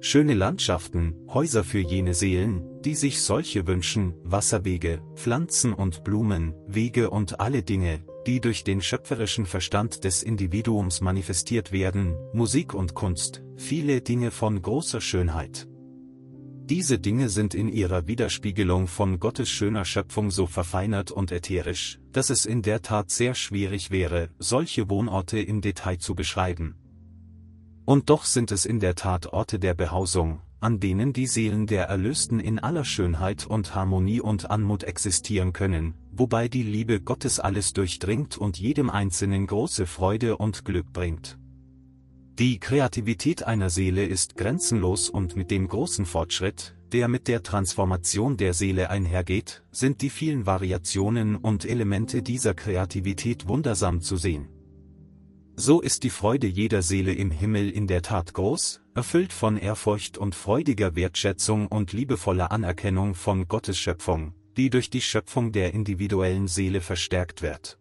Schöne 0.00 0.34
Landschaften, 0.34 1.14
Häuser 1.28 1.64
für 1.64 1.80
jene 1.80 2.14
Seelen, 2.14 2.62
die 2.86 2.94
sich 2.94 3.20
solche 3.20 3.66
wünschen, 3.66 4.14
Wasserwege, 4.22 5.02
Pflanzen 5.16 5.72
und 5.72 6.04
Blumen, 6.04 6.54
Wege 6.68 7.10
und 7.10 7.40
alle 7.40 7.64
Dinge, 7.64 8.04
die 8.28 8.40
durch 8.40 8.62
den 8.62 8.80
schöpferischen 8.80 9.44
Verstand 9.44 10.04
des 10.04 10.22
Individuums 10.22 11.00
manifestiert 11.00 11.72
werden, 11.72 12.14
Musik 12.32 12.74
und 12.74 12.94
Kunst, 12.94 13.42
viele 13.56 14.02
Dinge 14.02 14.30
von 14.30 14.62
großer 14.62 15.00
Schönheit. 15.00 15.66
Diese 16.68 17.00
Dinge 17.00 17.28
sind 17.28 17.54
in 17.54 17.68
ihrer 17.68 18.06
Widerspiegelung 18.06 18.86
von 18.86 19.18
Gottes 19.18 19.48
schöner 19.48 19.84
Schöpfung 19.84 20.30
so 20.30 20.46
verfeinert 20.46 21.10
und 21.10 21.32
ätherisch, 21.32 21.98
dass 22.12 22.30
es 22.30 22.46
in 22.46 22.62
der 22.62 22.82
Tat 22.82 23.10
sehr 23.10 23.34
schwierig 23.34 23.90
wäre, 23.90 24.30
solche 24.38 24.88
Wohnorte 24.88 25.40
im 25.40 25.60
Detail 25.60 25.98
zu 25.98 26.14
beschreiben. 26.14 26.76
Und 27.84 28.10
doch 28.10 28.24
sind 28.24 28.52
es 28.52 28.64
in 28.64 28.78
der 28.78 28.94
Tat 28.94 29.26
Orte 29.32 29.58
der 29.58 29.74
Behausung, 29.74 30.40
an 30.60 30.80
denen 30.80 31.12
die 31.12 31.26
Seelen 31.26 31.66
der 31.66 31.84
Erlösten 31.84 32.40
in 32.40 32.58
aller 32.58 32.84
Schönheit 32.84 33.46
und 33.46 33.74
Harmonie 33.74 34.20
und 34.20 34.50
Anmut 34.50 34.84
existieren 34.84 35.52
können, 35.52 35.94
wobei 36.12 36.48
die 36.48 36.62
Liebe 36.62 37.00
Gottes 37.00 37.40
alles 37.40 37.72
durchdringt 37.72 38.38
und 38.38 38.58
jedem 38.58 38.90
Einzelnen 38.90 39.46
große 39.46 39.86
Freude 39.86 40.38
und 40.38 40.64
Glück 40.64 40.92
bringt. 40.92 41.38
Die 42.38 42.58
Kreativität 42.58 43.44
einer 43.44 43.70
Seele 43.70 44.04
ist 44.04 44.36
grenzenlos 44.36 45.08
und 45.08 45.36
mit 45.36 45.50
dem 45.50 45.68
großen 45.68 46.04
Fortschritt, 46.04 46.76
der 46.92 47.08
mit 47.08 47.28
der 47.28 47.42
Transformation 47.42 48.36
der 48.36 48.52
Seele 48.52 48.90
einhergeht, 48.90 49.62
sind 49.70 50.02
die 50.02 50.10
vielen 50.10 50.46
Variationen 50.46 51.36
und 51.36 51.64
Elemente 51.64 52.22
dieser 52.22 52.54
Kreativität 52.54 53.48
wundersam 53.48 54.00
zu 54.00 54.16
sehen. 54.16 54.48
So 55.56 55.80
ist 55.80 56.02
die 56.02 56.10
Freude 56.10 56.46
jeder 56.46 56.82
Seele 56.82 57.14
im 57.14 57.30
Himmel 57.30 57.70
in 57.70 57.86
der 57.86 58.02
Tat 58.02 58.34
groß, 58.34 58.82
erfüllt 58.96 59.34
von 59.34 59.58
Ehrfurcht 59.58 60.16
und 60.16 60.34
freudiger 60.34 60.96
Wertschätzung 60.96 61.66
und 61.66 61.92
liebevoller 61.92 62.50
Anerkennung 62.50 63.14
von 63.14 63.46
Gottes 63.46 63.78
Schöpfung, 63.78 64.32
die 64.56 64.70
durch 64.70 64.88
die 64.88 65.02
Schöpfung 65.02 65.52
der 65.52 65.74
individuellen 65.74 66.48
Seele 66.48 66.80
verstärkt 66.80 67.42
wird. 67.42 67.78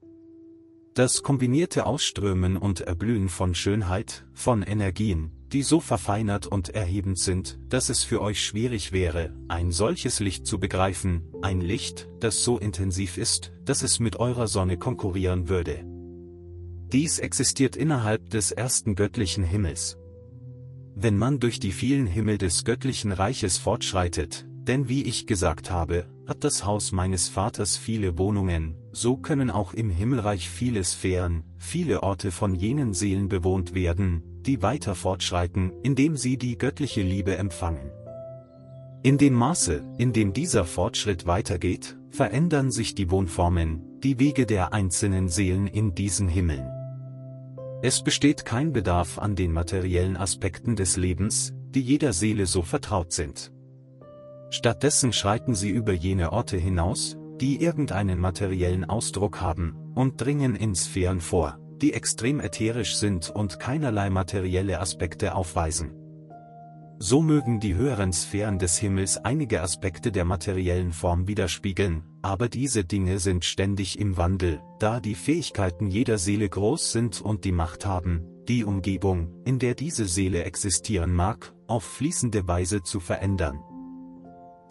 Das 0.93 1.23
kombinierte 1.23 1.85
Ausströmen 1.85 2.57
und 2.57 2.81
Erblühen 2.81 3.29
von 3.29 3.55
Schönheit, 3.55 4.25
von 4.33 4.61
Energien, 4.61 5.31
die 5.53 5.63
so 5.63 5.79
verfeinert 5.79 6.47
und 6.47 6.69
erhebend 6.69 7.17
sind, 7.17 7.59
dass 7.69 7.87
es 7.87 8.03
für 8.03 8.21
euch 8.21 8.43
schwierig 8.43 8.91
wäre, 8.91 9.33
ein 9.47 9.71
solches 9.71 10.19
Licht 10.19 10.45
zu 10.45 10.59
begreifen, 10.59 11.31
ein 11.41 11.61
Licht, 11.61 12.09
das 12.19 12.43
so 12.43 12.57
intensiv 12.57 13.17
ist, 13.17 13.53
dass 13.63 13.83
es 13.83 13.99
mit 14.01 14.17
eurer 14.17 14.47
Sonne 14.47 14.77
konkurrieren 14.77 15.47
würde. 15.47 15.85
Dies 16.91 17.19
existiert 17.19 17.77
innerhalb 17.77 18.29
des 18.29 18.51
ersten 18.51 18.95
göttlichen 18.95 19.43
Himmels. 19.43 19.97
Wenn 20.97 21.17
man 21.17 21.41
durch 21.41 21.59
die 21.59 21.73
vielen 21.73 22.07
Himmel 22.07 22.37
des 22.37 22.63
göttlichen 22.63 23.11
Reiches 23.11 23.57
fortschreitet, 23.57 24.45
denn 24.47 24.87
wie 24.87 25.03
ich 25.03 25.27
gesagt 25.27 25.69
habe, 25.69 26.05
hat 26.25 26.45
das 26.45 26.65
Haus 26.65 26.93
meines 26.93 27.27
Vaters 27.27 27.75
viele 27.75 28.17
Wohnungen, 28.17 28.77
so 28.93 29.17
können 29.17 29.51
auch 29.51 29.73
im 29.73 29.89
Himmelreich 29.89 30.49
viele 30.49 30.81
Sphären, 30.85 31.43
viele 31.57 32.01
Orte 32.01 32.31
von 32.31 32.55
jenen 32.55 32.93
Seelen 32.93 33.27
bewohnt 33.27 33.75
werden, 33.75 34.23
die 34.45 34.61
weiter 34.61 34.95
fortschreiten, 34.95 35.73
indem 35.83 36.15
sie 36.15 36.37
die 36.37 36.57
göttliche 36.57 37.01
Liebe 37.01 37.35
empfangen. 37.35 37.91
In 39.03 39.17
dem 39.17 39.33
Maße, 39.33 39.83
in 39.97 40.13
dem 40.13 40.31
dieser 40.31 40.63
Fortschritt 40.63 41.27
weitergeht, 41.27 41.97
verändern 42.09 42.71
sich 42.71 42.95
die 42.95 43.11
Wohnformen, 43.11 43.99
die 43.99 44.17
Wege 44.17 44.45
der 44.45 44.71
einzelnen 44.71 45.27
Seelen 45.27 45.67
in 45.67 45.93
diesen 45.93 46.29
Himmeln. 46.29 46.74
Es 47.87 48.01
besteht 48.01 48.45
kein 48.45 48.73
Bedarf 48.73 49.19
an 49.19 49.35
den 49.35 49.51
materiellen 49.51 50.17
Aspekten 50.17 50.75
des 50.75 50.97
Lebens, 50.97 51.53
die 51.69 51.81
jeder 51.81 52.13
Seele 52.13 52.47
so 52.47 52.63
vertraut 52.63 53.13
sind. 53.13 53.51
Stattdessen 54.49 55.13
schreiten 55.13 55.53
sie 55.53 55.69
über 55.69 55.93
jene 55.93 56.31
Orte 56.31 56.57
hinaus, 56.57 57.15
die 57.39 57.61
irgendeinen 57.61 58.17
materiellen 58.17 58.85
Ausdruck 58.85 59.39
haben, 59.39 59.75
und 59.93 60.19
dringen 60.19 60.55
in 60.55 60.73
Sphären 60.73 61.21
vor, 61.21 61.59
die 61.79 61.93
extrem 61.93 62.39
ätherisch 62.39 62.95
sind 62.95 63.29
und 63.29 63.59
keinerlei 63.59 64.09
materielle 64.09 64.79
Aspekte 64.79 65.35
aufweisen. 65.35 65.93
So 66.97 67.21
mögen 67.21 67.59
die 67.59 67.75
höheren 67.75 68.13
Sphären 68.13 68.57
des 68.57 68.79
Himmels 68.79 69.23
einige 69.23 69.61
Aspekte 69.61 70.11
der 70.11 70.25
materiellen 70.25 70.91
Form 70.91 71.27
widerspiegeln, 71.27 72.01
aber 72.25 72.49
diese 72.49 72.83
Dinge 72.83 73.19
sind 73.19 73.45
ständig 73.45 73.99
im 73.99 74.17
Wandel, 74.17 74.59
da 74.79 74.99
die 74.99 75.13
Fähigkeiten 75.13 75.85
jeder 75.85 76.17
Seele 76.17 76.49
groß 76.49 76.91
sind 76.91 77.21
und 77.21 77.45
die 77.45 77.51
Macht 77.51 77.85
haben, 77.85 78.25
die 78.47 78.65
Umgebung, 78.65 79.43
in 79.45 79.59
der 79.59 79.75
diese 79.75 80.05
Seele 80.05 80.43
existieren 80.43 81.13
mag, 81.13 81.53
auf 81.67 81.83
fließende 81.83 82.47
Weise 82.47 82.81
zu 82.81 82.99
verändern. 82.99 83.59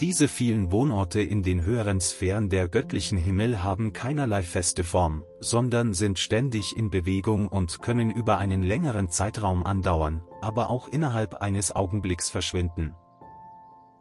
Diese 0.01 0.27
vielen 0.27 0.73
Wohnorte 0.73 1.21
in 1.21 1.45
den 1.45 1.65
höheren 1.65 2.01
Sphären 2.01 2.49
der 2.49 2.67
göttlichen 2.67 3.19
Himmel 3.19 3.63
haben 3.63 3.93
keinerlei 3.93 4.43
feste 4.43 4.83
Form, 4.83 5.23
sondern 5.39 5.95
sind 5.95 6.19
ständig 6.19 6.77
in 6.77 6.91
Bewegung 6.91 7.47
und 7.47 7.81
können 7.81 8.11
über 8.11 8.39
einen 8.39 8.65
längeren 8.65 9.11
Zeitraum 9.11 9.65
andauern, 9.65 10.25
aber 10.43 10.71
auch 10.71 10.89
innerhalb 10.89 11.35
eines 11.37 11.71
Augenblicks 11.71 12.31
verschwinden. 12.31 12.97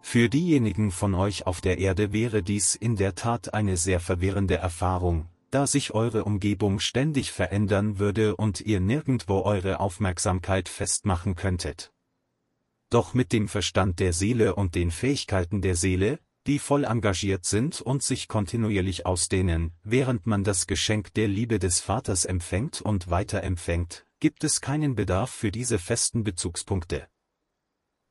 Für 0.03 0.29
diejenigen 0.29 0.91
von 0.91 1.15
euch 1.15 1.47
auf 1.47 1.59
der 1.59 1.79
Erde 1.79 2.13
wäre 2.13 2.43
dies 2.43 2.75
in 2.75 2.95
der 2.95 3.15
Tat 3.15 3.55
eine 3.55 3.77
sehr 3.77 3.99
verwirrende 3.99 4.57
Erfahrung, 4.57 5.27
da 5.49 5.65
sich 5.65 5.95
eure 5.95 6.25
Umgebung 6.25 6.79
ständig 6.79 7.31
verändern 7.31 7.97
würde 7.97 8.35
und 8.35 8.61
ihr 8.61 8.79
nirgendwo 8.79 9.41
eure 9.41 9.79
Aufmerksamkeit 9.79 10.69
festmachen 10.69 11.35
könntet 11.35 11.93
doch 12.93 13.15
mit 13.15 13.33
dem 13.33 13.47
Verstand 13.47 13.99
der 13.99 14.13
Seele 14.13 14.53
und 14.55 14.75
den 14.75 14.91
Fähigkeiten 14.91 15.63
der 15.63 15.75
Seele, 15.75 16.19
die 16.45 16.59
voll 16.59 16.83
engagiert 16.83 17.43
sind 17.43 17.81
und 17.81 18.03
sich 18.03 18.27
kontinuierlich 18.27 19.07
ausdehnen, 19.07 19.71
während 19.83 20.27
man 20.27 20.43
das 20.43 20.67
Geschenk 20.67 21.11
der 21.15 21.27
Liebe 21.27 21.57
des 21.57 21.79
Vaters 21.79 22.23
empfängt 22.23 22.81
und 22.81 23.09
weiter 23.09 23.41
empfängt, 23.41 24.05
gibt 24.19 24.43
es 24.43 24.61
keinen 24.61 24.93
Bedarf 24.93 25.31
für 25.31 25.51
diese 25.51 25.79
festen 25.79 26.23
Bezugspunkte. 26.23 27.07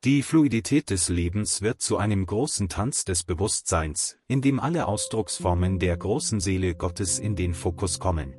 Die 0.05 0.21
Fluidität 0.21 0.89
des 0.89 1.07
Lebens 1.07 1.61
wird 1.61 1.79
zu 1.79 1.95
einem 1.95 2.25
großen 2.25 2.67
Tanz 2.67 3.05
des 3.05 3.23
Bewusstseins, 3.23 4.17
in 4.27 4.41
dem 4.41 4.59
alle 4.59 4.85
Ausdrucksformen 4.85 5.79
der 5.79 5.95
großen 5.95 6.41
Seele 6.41 6.75
Gottes 6.75 7.19
in 7.19 7.37
den 7.37 7.53
Fokus 7.53 7.99
kommen. 7.99 8.33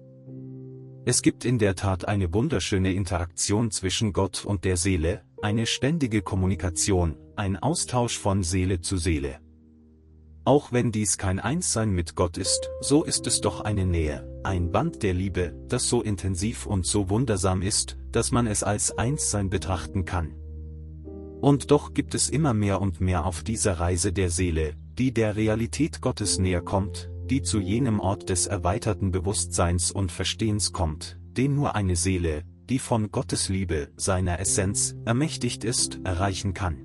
Es 1.07 1.23
gibt 1.23 1.47
in 1.47 1.59
der 1.59 1.75
Tat 1.75 2.07
eine 2.07 2.35
wunderschöne 2.35 2.93
Interaktion 2.93 3.71
zwischen 3.71 4.13
Gott 4.13 4.45
und 4.45 4.67
der 4.67 4.77
Seele, 4.77 5.23
eine 5.41 5.65
ständige 5.65 6.21
Kommunikation, 6.21 7.17
ein 7.35 7.57
Austausch 7.57 8.19
von 8.19 8.43
Seele 8.43 8.83
zu 8.83 8.99
Seele. 8.99 9.39
Auch 10.45 10.71
wenn 10.71 10.93
dies 10.93 11.17
kein 11.17 11.41
Einssein 11.41 11.89
mit 11.93 12.15
Gott 12.15 12.37
ist, 12.37 12.69
so 12.83 13.05
ist 13.05 13.27
es 13.27 13.41
doch 13.41 13.63
eine 13.63 13.87
Nähe, 13.87 14.39
ein 14.43 14.71
Band 14.71 15.03
der 15.03 15.15
Liebe, 15.15 15.55
das 15.69 15.89
so 15.89 16.03
intensiv 16.03 16.67
und 16.67 16.85
so 16.85 17.09
wundersam 17.09 17.63
ist, 17.63 17.97
dass 18.13 18.33
man 18.33 18.47
es 18.47 18.63
als 18.63 18.99
Einssein 18.99 19.49
betrachten 19.49 20.05
kann. 20.05 20.44
Und 21.45 21.71
doch 21.71 21.93
gibt 21.93 22.15
es 22.15 22.31
immer 22.31 22.55
mehr 22.55 22.81
und 22.81 23.03
mehr 23.03 23.27
auf 23.27 23.43
dieser 23.43 23.79
Reise 23.79 24.15
der 24.15 24.31
Seele, 24.31 24.77
die 24.97 25.13
der 25.13 25.37
Realität 25.37 26.01
Gottes 26.01 26.39
näher 26.39 26.63
kommt, 26.63 27.11
die 27.27 27.43
zu 27.43 27.61
jenem 27.61 28.01
Ort 28.01 28.31
des 28.31 28.47
erweiterten 28.47 29.11
Bewusstseins 29.11 29.91
und 29.91 30.11
Verstehens 30.11 30.73
kommt, 30.73 31.19
den 31.37 31.55
nur 31.55 31.75
eine 31.75 31.97
Seele, 31.97 32.45
die 32.71 32.79
von 32.79 33.11
Gottes 33.11 33.51
Liebe, 33.51 33.91
seiner 33.95 34.41
Essenz, 34.41 34.97
ermächtigt 35.05 35.65
ist, 35.65 36.01
erreichen 36.03 36.55
kann. 36.55 36.79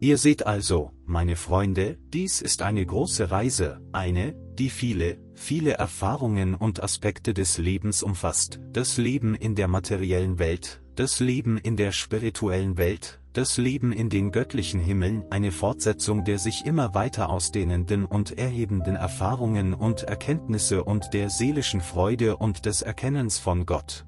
Ihr 0.00 0.18
seht 0.18 0.44
also, 0.44 0.90
meine 1.06 1.36
Freunde, 1.36 1.96
dies 2.12 2.42
ist 2.42 2.60
eine 2.60 2.84
große 2.84 3.30
Reise, 3.30 3.80
eine, 3.90 4.34
die 4.58 4.68
viele, 4.68 5.16
viele 5.32 5.72
Erfahrungen 5.72 6.54
und 6.54 6.82
Aspekte 6.82 7.32
des 7.32 7.56
Lebens 7.56 8.02
umfasst, 8.02 8.60
das 8.74 8.98
Leben 8.98 9.34
in 9.34 9.54
der 9.54 9.68
materiellen 9.68 10.38
Welt, 10.38 10.82
das 10.94 11.20
Leben 11.20 11.56
in 11.56 11.76
der 11.78 11.92
spirituellen 11.92 12.76
Welt, 12.76 13.18
das 13.36 13.58
Leben 13.58 13.92
in 13.92 14.08
den 14.08 14.32
göttlichen 14.32 14.80
Himmeln, 14.80 15.24
eine 15.30 15.52
Fortsetzung 15.52 16.24
der 16.24 16.38
sich 16.38 16.64
immer 16.64 16.94
weiter 16.94 17.28
ausdehnenden 17.28 18.06
und 18.06 18.38
erhebenden 18.38 18.96
Erfahrungen 18.96 19.74
und 19.74 20.04
Erkenntnisse 20.04 20.84
und 20.84 21.12
der 21.12 21.28
seelischen 21.28 21.80
Freude 21.80 22.38
und 22.38 22.64
des 22.64 22.80
Erkennens 22.80 23.38
von 23.38 23.66
Gott. 23.66 24.06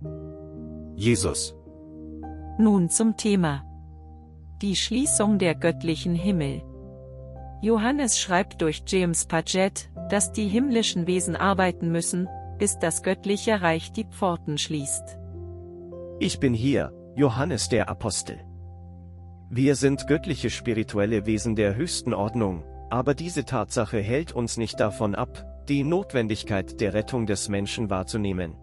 Jesus. 0.96 1.54
Nun 2.58 2.88
zum 2.88 3.16
Thema. 3.16 3.64
Die 4.62 4.76
Schließung 4.76 5.38
der 5.38 5.54
göttlichen 5.54 6.14
Himmel. 6.14 6.62
Johannes 7.60 8.18
schreibt 8.18 8.62
durch 8.62 8.82
James 8.86 9.26
Paget, 9.26 9.90
dass 10.08 10.32
die 10.32 10.48
himmlischen 10.48 11.06
Wesen 11.06 11.36
arbeiten 11.36 11.92
müssen, 11.92 12.28
bis 12.58 12.78
das 12.78 13.02
göttliche 13.02 13.60
Reich 13.60 13.92
die 13.92 14.04
Pforten 14.04 14.58
schließt. 14.58 15.18
Ich 16.18 16.40
bin 16.40 16.54
hier, 16.54 16.92
Johannes 17.14 17.68
der 17.68 17.88
Apostel. 17.88 18.47
Wir 19.50 19.76
sind 19.76 20.06
göttliche 20.06 20.50
spirituelle 20.50 21.24
Wesen 21.24 21.56
der 21.56 21.74
höchsten 21.74 22.12
Ordnung, 22.12 22.64
aber 22.90 23.14
diese 23.14 23.46
Tatsache 23.46 23.98
hält 23.98 24.32
uns 24.32 24.58
nicht 24.58 24.78
davon 24.78 25.14
ab, 25.14 25.64
die 25.70 25.84
Notwendigkeit 25.84 26.82
der 26.82 26.92
Rettung 26.92 27.24
des 27.24 27.48
Menschen 27.48 27.88
wahrzunehmen. 27.88 28.54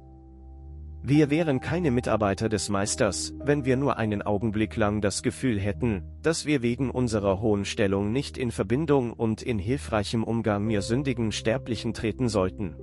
Wir 1.01 1.31
wären 1.31 1.59
keine 1.59 1.89
Mitarbeiter 1.89 2.49
des 2.49 2.69
Meisters, 2.69 3.33
wenn 3.43 3.65
wir 3.65 3.77
nur 3.77 3.97
einen 3.97 4.21
Augenblick 4.21 4.75
lang 4.75 5.01
das 5.01 5.23
Gefühl 5.23 5.59
hätten, 5.59 6.03
dass 6.21 6.45
wir 6.45 6.61
wegen 6.61 6.91
unserer 6.91 7.41
hohen 7.41 7.65
Stellung 7.65 8.11
nicht 8.11 8.37
in 8.37 8.51
Verbindung 8.51 9.11
und 9.11 9.41
in 9.41 9.57
hilfreichem 9.57 10.23
Umgang 10.23 10.65
mir 10.65 10.83
sündigen 10.83 11.31
Sterblichen 11.31 11.95
treten 11.95 12.29
sollten. 12.29 12.75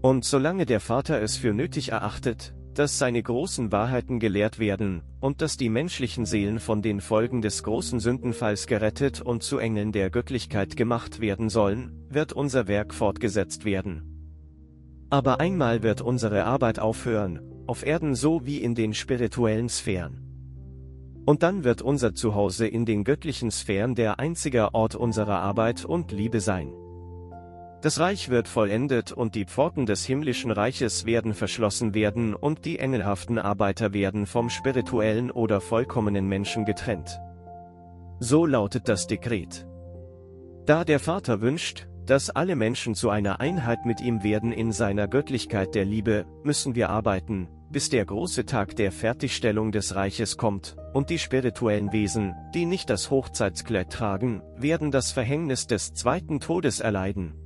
Und 0.00 0.24
solange 0.24 0.64
der 0.64 0.80
Vater 0.80 1.20
es 1.20 1.36
für 1.36 1.52
nötig 1.52 1.92
erachtet, 1.92 2.54
dass 2.78 2.98
seine 2.98 3.22
großen 3.22 3.72
Wahrheiten 3.72 4.18
gelehrt 4.18 4.58
werden, 4.58 5.02
und 5.20 5.40
dass 5.40 5.56
die 5.56 5.68
menschlichen 5.68 6.26
Seelen 6.26 6.58
von 6.58 6.82
den 6.82 7.00
Folgen 7.00 7.40
des 7.40 7.62
großen 7.62 8.00
Sündenfalls 8.00 8.66
gerettet 8.66 9.20
und 9.20 9.42
zu 9.42 9.58
Engeln 9.58 9.92
der 9.92 10.10
Göttlichkeit 10.10 10.76
gemacht 10.76 11.20
werden 11.20 11.48
sollen, 11.48 12.06
wird 12.10 12.32
unser 12.32 12.68
Werk 12.68 12.92
fortgesetzt 12.92 13.64
werden. 13.64 15.06
Aber 15.10 15.40
einmal 15.40 15.82
wird 15.82 16.00
unsere 16.00 16.44
Arbeit 16.44 16.78
aufhören, 16.78 17.40
auf 17.66 17.86
Erden 17.86 18.14
so 18.14 18.44
wie 18.44 18.58
in 18.58 18.74
den 18.74 18.94
spirituellen 18.94 19.68
Sphären. 19.68 20.20
Und 21.24 21.42
dann 21.42 21.64
wird 21.64 21.80
unser 21.80 22.14
Zuhause 22.14 22.66
in 22.66 22.84
den 22.84 23.04
göttlichen 23.04 23.50
Sphären 23.50 23.94
der 23.94 24.18
einzige 24.18 24.74
Ort 24.74 24.94
unserer 24.94 25.38
Arbeit 25.38 25.84
und 25.84 26.12
Liebe 26.12 26.40
sein. 26.40 26.72
Das 27.84 28.00
Reich 28.00 28.30
wird 28.30 28.48
vollendet 28.48 29.12
und 29.12 29.34
die 29.34 29.44
Pforten 29.44 29.84
des 29.84 30.06
himmlischen 30.06 30.50
Reiches 30.50 31.04
werden 31.04 31.34
verschlossen 31.34 31.92
werden 31.92 32.34
und 32.34 32.64
die 32.64 32.78
engelhaften 32.78 33.38
Arbeiter 33.38 33.92
werden 33.92 34.24
vom 34.24 34.48
spirituellen 34.48 35.30
oder 35.30 35.60
vollkommenen 35.60 36.26
Menschen 36.26 36.64
getrennt. 36.64 37.20
So 38.20 38.46
lautet 38.46 38.88
das 38.88 39.06
Dekret. 39.06 39.66
Da 40.64 40.84
der 40.84 40.98
Vater 40.98 41.42
wünscht, 41.42 41.86
dass 42.06 42.30
alle 42.30 42.56
Menschen 42.56 42.94
zu 42.94 43.10
einer 43.10 43.40
Einheit 43.40 43.84
mit 43.84 44.00
ihm 44.00 44.22
werden 44.22 44.50
in 44.50 44.72
seiner 44.72 45.06
Göttlichkeit 45.06 45.74
der 45.74 45.84
Liebe, 45.84 46.24
müssen 46.42 46.74
wir 46.74 46.88
arbeiten, 46.88 47.48
bis 47.70 47.90
der 47.90 48.06
große 48.06 48.46
Tag 48.46 48.76
der 48.76 48.92
Fertigstellung 48.92 49.72
des 49.72 49.94
Reiches 49.94 50.38
kommt, 50.38 50.74
und 50.94 51.10
die 51.10 51.18
spirituellen 51.18 51.92
Wesen, 51.92 52.34
die 52.54 52.64
nicht 52.64 52.88
das 52.88 53.10
Hochzeitskleid 53.10 53.92
tragen, 53.92 54.40
werden 54.56 54.90
das 54.90 55.12
Verhängnis 55.12 55.66
des 55.66 55.92
zweiten 55.92 56.40
Todes 56.40 56.80
erleiden. 56.80 57.43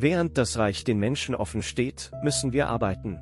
Während 0.00 0.38
das 0.38 0.58
Reich 0.58 0.84
den 0.84 1.00
Menschen 1.00 1.34
offen 1.34 1.60
steht, 1.60 2.12
müssen 2.22 2.52
wir 2.52 2.68
arbeiten. 2.68 3.18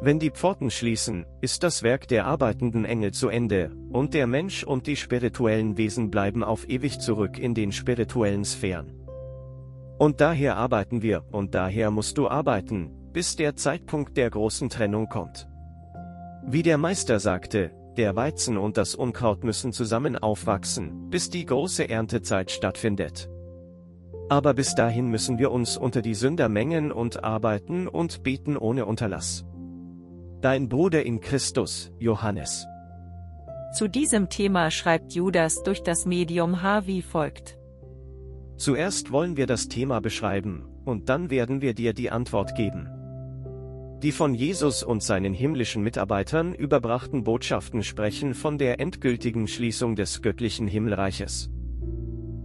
Wenn 0.00 0.18
die 0.18 0.30
Pforten 0.30 0.70
schließen, 0.70 1.26
ist 1.42 1.62
das 1.62 1.82
Werk 1.82 2.08
der 2.08 2.24
arbeitenden 2.24 2.86
Engel 2.86 3.12
zu 3.12 3.28
Ende, 3.28 3.72
und 3.90 4.14
der 4.14 4.26
Mensch 4.26 4.64
und 4.64 4.86
die 4.86 4.96
spirituellen 4.96 5.76
Wesen 5.76 6.10
bleiben 6.10 6.42
auf 6.42 6.66
ewig 6.70 7.00
zurück 7.00 7.38
in 7.38 7.52
den 7.52 7.72
spirituellen 7.72 8.46
Sphären. 8.46 8.94
Und 9.98 10.22
daher 10.22 10.56
arbeiten 10.56 11.02
wir, 11.02 11.26
und 11.32 11.54
daher 11.54 11.90
musst 11.90 12.16
du 12.16 12.28
arbeiten, 12.28 12.90
bis 13.12 13.36
der 13.36 13.54
Zeitpunkt 13.54 14.16
der 14.16 14.30
großen 14.30 14.70
Trennung 14.70 15.10
kommt. 15.10 15.50
Wie 16.46 16.62
der 16.62 16.78
Meister 16.78 17.20
sagte, 17.20 17.72
der 17.98 18.16
Weizen 18.16 18.56
und 18.56 18.78
das 18.78 18.94
Unkraut 18.94 19.44
müssen 19.44 19.74
zusammen 19.74 20.16
aufwachsen, 20.16 21.10
bis 21.10 21.28
die 21.28 21.44
große 21.44 21.90
Erntezeit 21.90 22.50
stattfindet. 22.50 23.28
Aber 24.28 24.54
bis 24.54 24.74
dahin 24.74 25.08
müssen 25.08 25.38
wir 25.38 25.50
uns 25.50 25.76
unter 25.76 26.02
die 26.02 26.14
Sünder 26.14 26.48
mengen 26.48 26.92
und 26.92 27.24
arbeiten 27.24 27.88
und 27.88 28.22
beten 28.22 28.56
ohne 28.56 28.84
Unterlass. 28.84 29.44
Dein 30.40 30.68
Bruder 30.68 31.04
in 31.04 31.20
Christus, 31.20 31.90
Johannes. 31.98 32.66
Zu 33.74 33.88
diesem 33.88 34.28
Thema 34.28 34.70
schreibt 34.70 35.12
Judas 35.12 35.62
durch 35.62 35.82
das 35.82 36.06
Medium 36.06 36.62
H 36.62 36.86
wie 36.86 37.02
folgt. 37.02 37.58
Zuerst 38.56 39.12
wollen 39.12 39.36
wir 39.36 39.46
das 39.46 39.68
Thema 39.68 40.00
beschreiben, 40.00 40.64
und 40.84 41.08
dann 41.08 41.30
werden 41.30 41.60
wir 41.60 41.74
dir 41.74 41.92
die 41.92 42.10
Antwort 42.10 42.54
geben. 42.54 42.88
Die 44.02 44.12
von 44.12 44.34
Jesus 44.34 44.82
und 44.82 45.02
seinen 45.02 45.34
himmlischen 45.34 45.82
Mitarbeitern 45.82 46.54
überbrachten 46.54 47.24
Botschaften 47.24 47.82
sprechen 47.82 48.34
von 48.34 48.56
der 48.56 48.78
endgültigen 48.78 49.48
Schließung 49.48 49.96
des 49.96 50.22
göttlichen 50.22 50.68
Himmelreiches. 50.68 51.50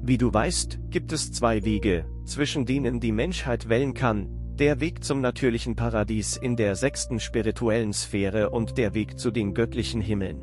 Wie 0.05 0.17
du 0.17 0.33
weißt, 0.33 0.79
gibt 0.89 1.13
es 1.13 1.31
zwei 1.31 1.63
Wege, 1.63 2.03
zwischen 2.25 2.65
denen 2.65 2.99
die 2.99 3.13
Menschheit 3.13 3.69
wählen 3.69 3.93
kann, 3.93 4.27
der 4.59 4.81
Weg 4.81 5.01
zum 5.01 5.21
natürlichen 5.21 5.77
Paradies 5.77 6.35
in 6.35 6.57
der 6.57 6.75
sechsten 6.75 7.21
spirituellen 7.21 7.93
Sphäre 7.93 8.49
und 8.49 8.77
der 8.77 8.93
Weg 8.93 9.17
zu 9.17 9.31
den 9.31 9.53
göttlichen 9.53 10.01
Himmeln. 10.01 10.41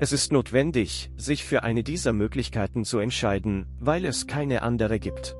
Es 0.00 0.10
ist 0.10 0.32
notwendig, 0.32 1.12
sich 1.16 1.44
für 1.44 1.62
eine 1.62 1.84
dieser 1.84 2.12
Möglichkeiten 2.12 2.84
zu 2.84 2.98
entscheiden, 2.98 3.66
weil 3.78 4.04
es 4.04 4.26
keine 4.26 4.62
andere 4.62 4.98
gibt. 4.98 5.36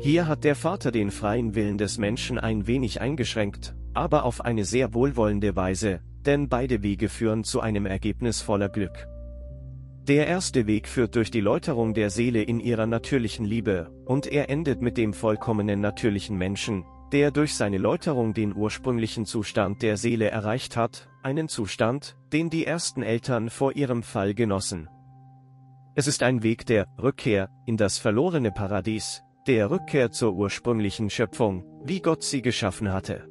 Hier 0.00 0.26
hat 0.26 0.42
der 0.42 0.56
Vater 0.56 0.92
den 0.92 1.10
freien 1.10 1.54
Willen 1.54 1.76
des 1.76 1.98
Menschen 1.98 2.38
ein 2.38 2.66
wenig 2.66 3.02
eingeschränkt, 3.02 3.76
aber 3.92 4.24
auf 4.24 4.42
eine 4.42 4.64
sehr 4.64 4.94
wohlwollende 4.94 5.54
Weise, 5.54 6.00
denn 6.24 6.48
beide 6.48 6.82
Wege 6.82 7.10
führen 7.10 7.44
zu 7.44 7.60
einem 7.60 7.84
Ergebnis 7.84 8.40
voller 8.40 8.70
Glück. 8.70 9.06
Der 10.08 10.28
erste 10.28 10.68
Weg 10.68 10.86
führt 10.86 11.16
durch 11.16 11.32
die 11.32 11.40
Läuterung 11.40 11.92
der 11.92 12.10
Seele 12.10 12.40
in 12.40 12.60
ihrer 12.60 12.86
natürlichen 12.86 13.44
Liebe, 13.44 13.90
und 14.04 14.28
er 14.28 14.48
endet 14.48 14.80
mit 14.80 14.96
dem 14.96 15.12
vollkommenen 15.12 15.80
natürlichen 15.80 16.38
Menschen, 16.38 16.84
der 17.12 17.32
durch 17.32 17.56
seine 17.56 17.78
Läuterung 17.78 18.32
den 18.32 18.54
ursprünglichen 18.54 19.26
Zustand 19.26 19.82
der 19.82 19.96
Seele 19.96 20.30
erreicht 20.30 20.76
hat, 20.76 21.08
einen 21.24 21.48
Zustand, 21.48 22.16
den 22.32 22.50
die 22.50 22.64
ersten 22.64 23.02
Eltern 23.02 23.50
vor 23.50 23.74
ihrem 23.74 24.04
Fall 24.04 24.34
genossen. 24.34 24.88
Es 25.96 26.06
ist 26.06 26.22
ein 26.22 26.44
Weg 26.44 26.66
der 26.66 26.86
Rückkehr 27.02 27.48
in 27.66 27.76
das 27.76 27.98
verlorene 27.98 28.52
Paradies, 28.52 29.24
der 29.48 29.72
Rückkehr 29.72 30.12
zur 30.12 30.34
ursprünglichen 30.34 31.10
Schöpfung, 31.10 31.64
wie 31.84 32.00
Gott 32.00 32.22
sie 32.22 32.42
geschaffen 32.42 32.92
hatte. 32.92 33.28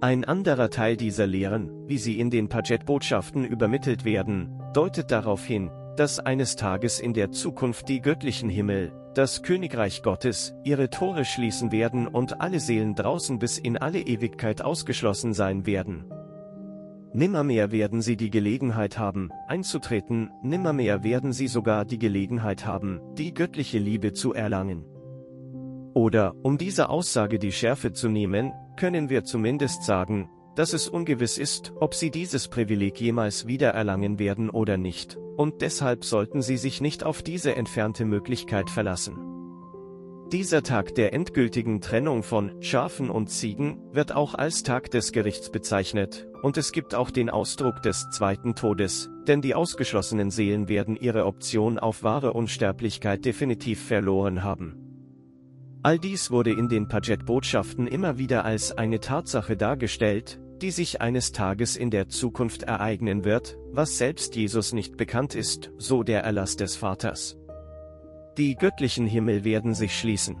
Ein 0.00 0.24
anderer 0.24 0.70
Teil 0.70 0.96
dieser 0.96 1.26
Lehren, 1.26 1.88
wie 1.88 1.98
sie 1.98 2.20
in 2.20 2.30
den 2.30 2.48
Paget-Botschaften 2.48 3.44
übermittelt 3.44 4.04
werden, 4.04 4.60
deutet 4.74 5.10
darauf 5.10 5.44
hin, 5.44 5.70
dass 5.96 6.18
eines 6.18 6.56
Tages 6.56 7.00
in 7.00 7.14
der 7.14 7.30
Zukunft 7.30 7.88
die 7.88 8.00
göttlichen 8.00 8.48
Himmel, 8.48 8.92
das 9.14 9.42
Königreich 9.42 10.02
Gottes, 10.02 10.54
ihre 10.64 10.90
Tore 10.90 11.24
schließen 11.24 11.70
werden 11.70 12.08
und 12.08 12.40
alle 12.40 12.58
Seelen 12.58 12.94
draußen 12.94 13.38
bis 13.38 13.58
in 13.58 13.76
alle 13.76 14.00
Ewigkeit 14.00 14.62
ausgeschlossen 14.62 15.32
sein 15.32 15.66
werden. 15.66 16.04
Nimmermehr 17.12 17.70
werden 17.70 18.02
sie 18.02 18.16
die 18.16 18.30
Gelegenheit 18.30 18.98
haben, 18.98 19.30
einzutreten, 19.46 20.30
nimmermehr 20.42 21.04
werden 21.04 21.32
sie 21.32 21.46
sogar 21.46 21.84
die 21.84 22.00
Gelegenheit 22.00 22.66
haben, 22.66 23.00
die 23.14 23.32
göttliche 23.32 23.78
Liebe 23.78 24.12
zu 24.14 24.34
erlangen. 24.34 24.84
Oder, 25.94 26.34
um 26.42 26.58
diese 26.58 26.88
Aussage 26.88 27.38
die 27.38 27.52
Schärfe 27.52 27.92
zu 27.92 28.08
nehmen, 28.08 28.52
können 28.76 29.10
wir 29.10 29.22
zumindest 29.22 29.84
sagen, 29.84 30.28
dass 30.56 30.72
es 30.72 30.88
ungewiss 30.88 31.38
ist, 31.38 31.72
ob 31.80 31.94
sie 31.94 32.10
dieses 32.10 32.48
Privileg 32.48 33.00
jemals 33.00 33.46
wieder 33.46 33.70
erlangen 33.70 34.18
werden 34.18 34.50
oder 34.50 34.76
nicht, 34.76 35.18
und 35.36 35.62
deshalb 35.62 36.04
sollten 36.04 36.42
sie 36.42 36.56
sich 36.56 36.80
nicht 36.80 37.04
auf 37.04 37.22
diese 37.22 37.56
entfernte 37.56 38.04
Möglichkeit 38.04 38.70
verlassen. 38.70 39.18
Dieser 40.32 40.62
Tag 40.62 40.94
der 40.94 41.12
endgültigen 41.12 41.80
Trennung 41.80 42.22
von 42.22 42.60
Schafen 42.60 43.10
und 43.10 43.28
Ziegen 43.28 43.78
wird 43.92 44.14
auch 44.14 44.34
als 44.34 44.62
Tag 44.62 44.90
des 44.90 45.12
Gerichts 45.12 45.50
bezeichnet, 45.50 46.26
und 46.42 46.56
es 46.56 46.72
gibt 46.72 46.94
auch 46.94 47.10
den 47.10 47.30
Ausdruck 47.30 47.82
des 47.82 48.08
zweiten 48.10 48.54
Todes, 48.54 49.10
denn 49.28 49.42
die 49.42 49.54
ausgeschlossenen 49.54 50.30
Seelen 50.30 50.68
werden 50.68 50.96
ihre 50.96 51.26
Option 51.26 51.78
auf 51.78 52.02
wahre 52.02 52.32
Unsterblichkeit 52.32 53.24
definitiv 53.24 53.84
verloren 53.84 54.42
haben. 54.42 54.80
All 55.82 55.98
dies 55.98 56.30
wurde 56.30 56.50
in 56.50 56.68
den 56.68 56.88
Paget-Botschaften 56.88 57.86
immer 57.86 58.16
wieder 58.16 58.46
als 58.46 58.72
eine 58.72 59.00
Tatsache 59.00 59.56
dargestellt, 59.56 60.40
die 60.60 60.70
sich 60.70 61.00
eines 61.00 61.32
Tages 61.32 61.76
in 61.76 61.90
der 61.90 62.08
Zukunft 62.08 62.62
ereignen 62.62 63.24
wird, 63.24 63.58
was 63.70 63.98
selbst 63.98 64.36
Jesus 64.36 64.72
nicht 64.72 64.96
bekannt 64.96 65.34
ist, 65.34 65.72
so 65.76 66.02
der 66.02 66.22
Erlass 66.22 66.56
des 66.56 66.76
Vaters. 66.76 67.36
Die 68.38 68.56
göttlichen 68.56 69.06
Himmel 69.06 69.44
werden 69.44 69.74
sich 69.74 69.98
schließen. 69.98 70.36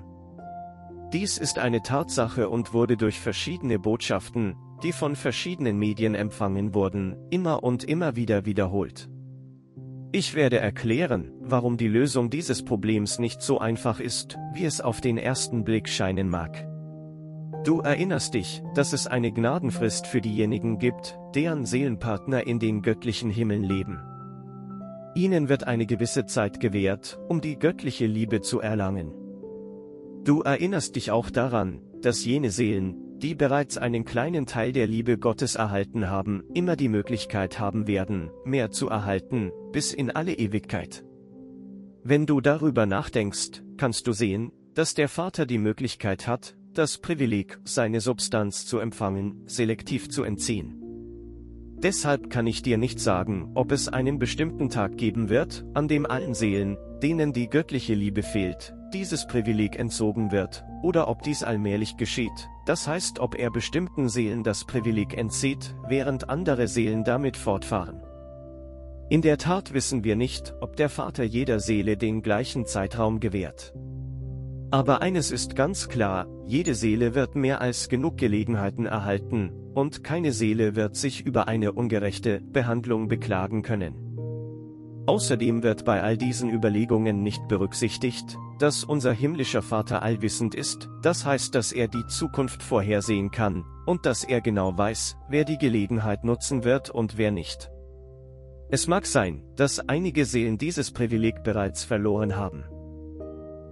Dies 1.12 1.38
ist 1.38 1.58
eine 1.58 1.82
Tatsache 1.82 2.48
und 2.48 2.72
wurde 2.72 2.96
durch 2.96 3.20
verschiedene 3.20 3.78
Botschaften, 3.78 4.56
die 4.82 4.92
von 4.92 5.14
verschiedenen 5.14 5.78
Medien 5.78 6.14
empfangen 6.14 6.74
wurden, 6.74 7.16
immer 7.30 7.62
und 7.62 7.84
immer 7.84 8.16
wieder 8.16 8.46
wiederholt. 8.46 9.08
Ich 10.10 10.34
werde 10.34 10.58
erklären, 10.58 11.32
warum 11.40 11.76
die 11.76 11.88
Lösung 11.88 12.30
dieses 12.30 12.64
Problems 12.64 13.18
nicht 13.18 13.42
so 13.42 13.58
einfach 13.58 14.00
ist, 14.00 14.38
wie 14.52 14.64
es 14.64 14.80
auf 14.80 15.00
den 15.00 15.18
ersten 15.18 15.64
Blick 15.64 15.88
scheinen 15.88 16.28
mag. 16.28 16.68
Du 17.64 17.80
erinnerst 17.80 18.34
dich, 18.34 18.62
dass 18.74 18.92
es 18.92 19.06
eine 19.06 19.32
Gnadenfrist 19.32 20.06
für 20.06 20.20
diejenigen 20.20 20.78
gibt, 20.78 21.18
deren 21.34 21.64
Seelenpartner 21.64 22.46
in 22.46 22.58
den 22.58 22.82
göttlichen 22.82 23.30
Himmeln 23.30 23.64
leben. 23.64 24.00
Ihnen 25.14 25.48
wird 25.48 25.64
eine 25.64 25.86
gewisse 25.86 26.26
Zeit 26.26 26.60
gewährt, 26.60 27.18
um 27.28 27.40
die 27.40 27.58
göttliche 27.58 28.04
Liebe 28.04 28.42
zu 28.42 28.60
erlangen. 28.60 29.14
Du 30.24 30.42
erinnerst 30.42 30.96
dich 30.96 31.10
auch 31.10 31.30
daran, 31.30 31.80
dass 32.02 32.26
jene 32.26 32.50
Seelen, 32.50 32.96
die 33.18 33.34
bereits 33.34 33.78
einen 33.78 34.04
kleinen 34.04 34.44
Teil 34.44 34.72
der 34.72 34.86
Liebe 34.86 35.16
Gottes 35.16 35.54
erhalten 35.54 36.10
haben, 36.10 36.42
immer 36.52 36.76
die 36.76 36.90
Möglichkeit 36.90 37.58
haben 37.58 37.86
werden, 37.86 38.30
mehr 38.44 38.72
zu 38.72 38.90
erhalten, 38.90 39.52
bis 39.72 39.94
in 39.94 40.10
alle 40.10 40.34
Ewigkeit. 40.34 41.02
Wenn 42.02 42.26
du 42.26 42.42
darüber 42.42 42.84
nachdenkst, 42.84 43.62
kannst 43.78 44.06
du 44.06 44.12
sehen, 44.12 44.52
dass 44.74 44.92
der 44.92 45.08
Vater 45.08 45.46
die 45.46 45.58
Möglichkeit 45.58 46.26
hat, 46.26 46.56
das 46.78 46.98
Privileg, 46.98 47.58
seine 47.64 48.00
Substanz 48.00 48.66
zu 48.66 48.78
empfangen, 48.78 49.42
selektiv 49.46 50.08
zu 50.08 50.24
entziehen. 50.24 50.80
Deshalb 51.76 52.30
kann 52.30 52.46
ich 52.46 52.62
dir 52.62 52.78
nicht 52.78 52.98
sagen, 52.98 53.50
ob 53.54 53.70
es 53.70 53.88
einen 53.88 54.18
bestimmten 54.18 54.70
Tag 54.70 54.96
geben 54.96 55.28
wird, 55.28 55.64
an 55.74 55.86
dem 55.86 56.06
allen 56.06 56.34
Seelen, 56.34 56.78
denen 57.02 57.32
die 57.32 57.48
göttliche 57.48 57.94
Liebe 57.94 58.22
fehlt, 58.22 58.74
dieses 58.94 59.26
Privileg 59.26 59.78
entzogen 59.78 60.32
wird, 60.32 60.64
oder 60.82 61.08
ob 61.08 61.22
dies 61.22 61.42
allmählich 61.42 61.96
geschieht, 61.96 62.48
das 62.64 62.88
heißt 62.88 63.18
ob 63.18 63.38
er 63.38 63.50
bestimmten 63.50 64.08
Seelen 64.08 64.42
das 64.42 64.64
Privileg 64.64 65.16
entzieht, 65.16 65.74
während 65.88 66.30
andere 66.30 66.68
Seelen 66.68 67.04
damit 67.04 67.36
fortfahren. 67.36 68.00
In 69.10 69.20
der 69.20 69.36
Tat 69.36 69.74
wissen 69.74 70.04
wir 70.04 70.16
nicht, 70.16 70.54
ob 70.60 70.76
der 70.76 70.88
Vater 70.88 71.24
jeder 71.24 71.60
Seele 71.60 71.98
den 71.98 72.22
gleichen 72.22 72.64
Zeitraum 72.64 73.20
gewährt. 73.20 73.74
Aber 74.70 75.02
eines 75.02 75.30
ist 75.30 75.56
ganz 75.56 75.88
klar, 75.88 76.26
jede 76.46 76.74
Seele 76.74 77.14
wird 77.14 77.36
mehr 77.36 77.60
als 77.60 77.88
genug 77.88 78.16
Gelegenheiten 78.16 78.86
erhalten, 78.86 79.52
und 79.74 80.04
keine 80.04 80.32
Seele 80.32 80.76
wird 80.76 80.96
sich 80.96 81.24
über 81.26 81.48
eine 81.48 81.72
ungerechte 81.72 82.40
Behandlung 82.40 83.08
beklagen 83.08 83.62
können. 83.62 84.04
Außerdem 85.06 85.62
wird 85.62 85.84
bei 85.84 86.02
all 86.02 86.16
diesen 86.16 86.50
Überlegungen 86.50 87.22
nicht 87.22 87.46
berücksichtigt, 87.46 88.38
dass 88.58 88.84
unser 88.84 89.12
himmlischer 89.12 89.62
Vater 89.62 90.02
allwissend 90.02 90.54
ist, 90.54 90.88
das 91.02 91.26
heißt, 91.26 91.54
dass 91.54 91.72
er 91.72 91.88
die 91.88 92.06
Zukunft 92.06 92.62
vorhersehen 92.62 93.30
kann, 93.30 93.64
und 93.84 94.06
dass 94.06 94.24
er 94.24 94.40
genau 94.40 94.76
weiß, 94.76 95.16
wer 95.28 95.44
die 95.44 95.58
Gelegenheit 95.58 96.24
nutzen 96.24 96.64
wird 96.64 96.88
und 96.88 97.18
wer 97.18 97.30
nicht. 97.30 97.70
Es 98.70 98.88
mag 98.88 99.04
sein, 99.04 99.44
dass 99.56 99.88
einige 99.88 100.24
Seelen 100.24 100.56
dieses 100.56 100.90
Privileg 100.90 101.44
bereits 101.44 101.84
verloren 101.84 102.36
haben. 102.36 102.64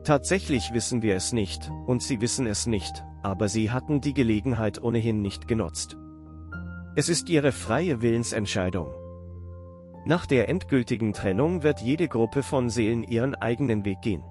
Tatsächlich 0.04 0.72
wissen 0.72 1.00
wir 1.02 1.14
es 1.14 1.32
nicht, 1.32 1.70
und 1.86 2.02
sie 2.02 2.20
wissen 2.20 2.46
es 2.46 2.66
nicht, 2.66 3.04
aber 3.22 3.48
sie 3.48 3.70
hatten 3.70 4.00
die 4.00 4.14
Gelegenheit 4.14 4.82
ohnehin 4.82 5.22
nicht 5.22 5.46
genutzt. 5.46 5.96
Es 6.96 7.08
ist 7.08 7.28
ihre 7.28 7.52
freie 7.52 8.02
Willensentscheidung. 8.02 8.88
Nach 10.04 10.26
der 10.26 10.48
endgültigen 10.48 11.12
Trennung 11.12 11.62
wird 11.62 11.80
jede 11.80 12.08
Gruppe 12.08 12.42
von 12.42 12.68
Seelen 12.68 13.04
ihren 13.04 13.36
eigenen 13.36 13.84
Weg 13.84 14.02
gehen. 14.02 14.24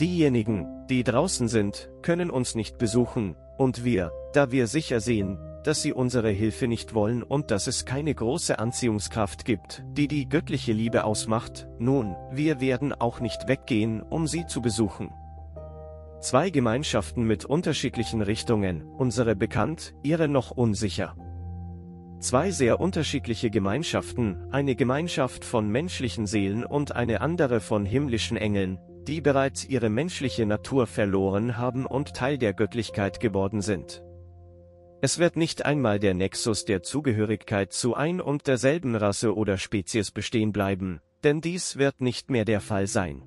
Diejenigen, 0.00 0.66
die 0.90 1.04
draußen 1.04 1.46
sind, 1.46 1.88
können 2.02 2.30
uns 2.30 2.56
nicht 2.56 2.76
besuchen, 2.76 3.36
und 3.58 3.84
wir, 3.84 4.10
da 4.32 4.50
wir 4.50 4.66
sicher 4.66 5.00
sehen, 5.00 5.38
dass 5.66 5.82
sie 5.82 5.92
unsere 5.92 6.30
Hilfe 6.30 6.68
nicht 6.68 6.94
wollen 6.94 7.24
und 7.24 7.50
dass 7.50 7.66
es 7.66 7.84
keine 7.84 8.14
große 8.14 8.60
Anziehungskraft 8.60 9.44
gibt, 9.44 9.82
die 9.88 10.06
die 10.06 10.28
göttliche 10.28 10.72
Liebe 10.72 11.02
ausmacht, 11.02 11.66
nun, 11.80 12.14
wir 12.30 12.60
werden 12.60 12.92
auch 12.92 13.18
nicht 13.18 13.48
weggehen, 13.48 14.00
um 14.00 14.28
sie 14.28 14.46
zu 14.46 14.62
besuchen. 14.62 15.10
Zwei 16.20 16.50
Gemeinschaften 16.50 17.24
mit 17.24 17.44
unterschiedlichen 17.44 18.22
Richtungen, 18.22 18.84
unsere 18.84 19.34
bekannt, 19.34 19.92
ihre 20.04 20.28
noch 20.28 20.52
unsicher. 20.52 21.16
Zwei 22.20 22.52
sehr 22.52 22.78
unterschiedliche 22.78 23.50
Gemeinschaften, 23.50 24.46
eine 24.52 24.76
Gemeinschaft 24.76 25.44
von 25.44 25.68
menschlichen 25.68 26.26
Seelen 26.26 26.64
und 26.64 26.92
eine 26.92 27.20
andere 27.20 27.58
von 27.58 27.84
himmlischen 27.84 28.36
Engeln, 28.36 28.78
die 29.08 29.20
bereits 29.20 29.64
ihre 29.64 29.90
menschliche 29.90 30.46
Natur 30.46 30.86
verloren 30.86 31.56
haben 31.56 31.86
und 31.86 32.14
Teil 32.14 32.38
der 32.38 32.54
Göttlichkeit 32.54 33.18
geworden 33.18 33.62
sind. 33.62 34.05
Es 35.02 35.18
wird 35.18 35.36
nicht 35.36 35.66
einmal 35.66 35.98
der 35.98 36.14
Nexus 36.14 36.64
der 36.64 36.82
Zugehörigkeit 36.82 37.72
zu 37.72 37.94
ein 37.94 38.20
und 38.20 38.46
derselben 38.46 38.94
Rasse 38.94 39.36
oder 39.36 39.58
Spezies 39.58 40.10
bestehen 40.10 40.52
bleiben, 40.52 41.00
denn 41.22 41.42
dies 41.42 41.76
wird 41.76 42.00
nicht 42.00 42.30
mehr 42.30 42.46
der 42.46 42.60
Fall 42.60 42.86
sein. 42.86 43.22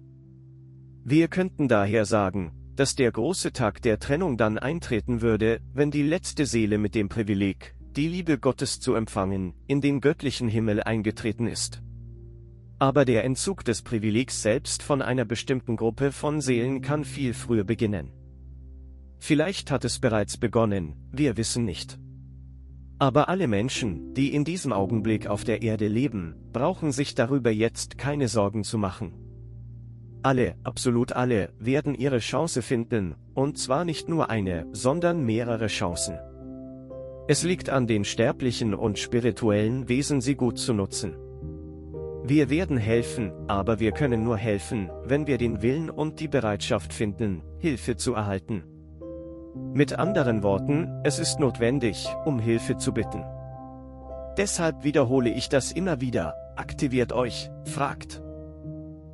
Wir 1.03 1.28
könnten 1.28 1.67
daher 1.67 2.05
sagen, 2.05 2.53
dass 2.76 2.95
der 2.95 3.11
große 3.11 3.53
Tag 3.53 3.82
der 3.84 3.99
Trennung 3.99 4.38
dann 4.38 4.57
eintreten 4.57 5.22
würde, 5.22 5.59
wenn 5.74 5.91
die 5.91 6.03
letzte 6.03 6.45
Seele 6.45 6.78
mit 6.78 6.95
dem 6.95 7.07
Privileg, 7.07 7.76
die 7.95 8.07
Liebe 8.07 8.39
Gottes 8.39 8.80
zu 8.80 8.95
empfangen, 8.95 9.53
in 9.67 9.80
den 9.82 10.01
göttlichen 10.01 10.47
Himmel 10.47 10.82
eingetreten 10.82 11.45
ist. 11.45 11.84
Aber 12.80 13.05
der 13.05 13.26
Entzug 13.26 13.63
des 13.65 13.82
Privilegs 13.82 14.41
selbst 14.41 14.82
von 14.82 15.01
einer 15.01 15.26
bestimmten 15.26 15.76
Gruppe 15.76 16.11
von 16.11 16.41
Seelen 16.41 16.82
kann 16.82 17.03
viel 17.03 17.34
früher 17.34 17.63
beginnen. 17.63 18.11
Vielleicht 19.20 19.70
hat 19.70 19.86
es 19.86 19.99
bereits 19.99 20.38
begonnen, 20.38 20.95
wir 21.11 21.38
wissen 21.38 21.65
nicht. 21.65 21.99
Aber 22.97 23.30
alle 23.30 23.47
Menschen, 23.47 24.13
die 24.13 24.34
in 24.34 24.43
diesem 24.43 24.74
Augenblick 24.74 25.28
auf 25.28 25.43
der 25.43 25.61
Erde 25.61 25.88
leben, 25.88 26.36
brauchen 26.51 26.91
sich 26.91 27.15
darüber 27.15 27.51
jetzt 27.51 27.97
keine 27.97 28.28
Sorgen 28.28 28.63
zu 28.63 28.78
machen. 28.78 29.13
Alle, 30.22 30.55
absolut 30.63 31.13
alle, 31.13 31.53
werden 31.59 31.95
ihre 31.95 32.20
Chance 32.20 32.61
finden, 32.61 33.15
und 33.34 33.57
zwar 33.57 33.86
nicht 33.86 34.09
nur 34.09 34.30
eine, 34.30 34.67
sondern 34.74 35.26
mehrere 35.26 35.67
Chancen. 35.67 36.17
Es 37.30 37.43
liegt 37.43 37.70
an 37.70 37.88
den 37.88 38.03
sterblichen 38.03 38.74
und 38.74 38.99
spirituellen 38.99 39.88
Wesen 39.88 40.20
sie 40.20 40.36
gut 40.36 40.57
zu 40.57 40.74
nutzen. 40.74 41.15
Wir 42.26 42.49
werden 42.49 42.78
helfen, 42.78 43.32
aber 43.47 43.80
wir 43.80 43.91
können 43.91 44.24
nur 44.24 44.36
helfen, 44.36 44.89
wenn 45.05 45.26
wir 45.26 45.38
den 45.38 45.61
Willen 45.61 45.89
und 45.89 46.20
die 46.20 46.28
Bereitschaft 46.28 46.91
finden, 46.91 47.41
Hilfe 47.59 47.95
zu 47.95 48.13
erhalten. 48.13 48.63
Mit 49.56 49.93
anderen 49.97 50.43
Worten, 50.43 51.02
es 51.04 51.20
ist 51.20 51.39
notwendig, 51.39 52.08
um 52.26 52.39
Hilfe 52.39 52.78
zu 52.78 52.93
bitten. 52.93 53.24
Deshalb 54.38 54.84
wiederhole 54.84 55.30
ich 55.30 55.50
das 55.50 55.72
immer 55.72 56.02
wieder, 56.02 56.36
aktiviert 56.56 57.14
euch, 57.14 57.50
fragt. 57.66 58.22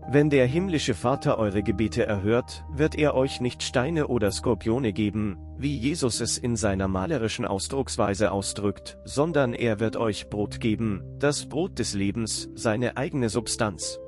Wenn 0.08 0.30
der 0.30 0.46
himmlische 0.46 0.94
Vater 0.94 1.40
eure 1.40 1.64
Gebete 1.64 2.06
erhört, 2.06 2.64
wird 2.72 2.96
er 2.96 3.16
euch 3.16 3.42
nicht 3.42 3.64
Steine 3.64 4.08
oder 4.08 4.30
Skorpione 4.30 4.94
geben, 4.94 5.38
wie 5.58 5.76
Jesus 5.76 6.22
es 6.22 6.38
in 6.38 6.56
seiner 6.56 6.88
malerischen 6.88 7.46
Ausdrucksweise 7.46 8.32
ausdrückt, 8.32 9.00
sondern 9.04 9.54
er 9.54 9.80
wird 9.80 9.98
euch 9.98 10.30
Brot 10.30 10.60
geben, 10.60 11.02
das 11.18 11.48
Brot 11.48 11.80
des 11.80 11.96
Lebens, 11.96 12.50
seine 12.54 12.98
eigene 12.98 13.30
Substanz. 13.30 14.00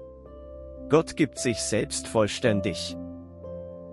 Gott 0.90 1.16
gibt 1.16 1.40
sich 1.40 1.58
selbst 1.58 2.08
vollständig. 2.08 2.96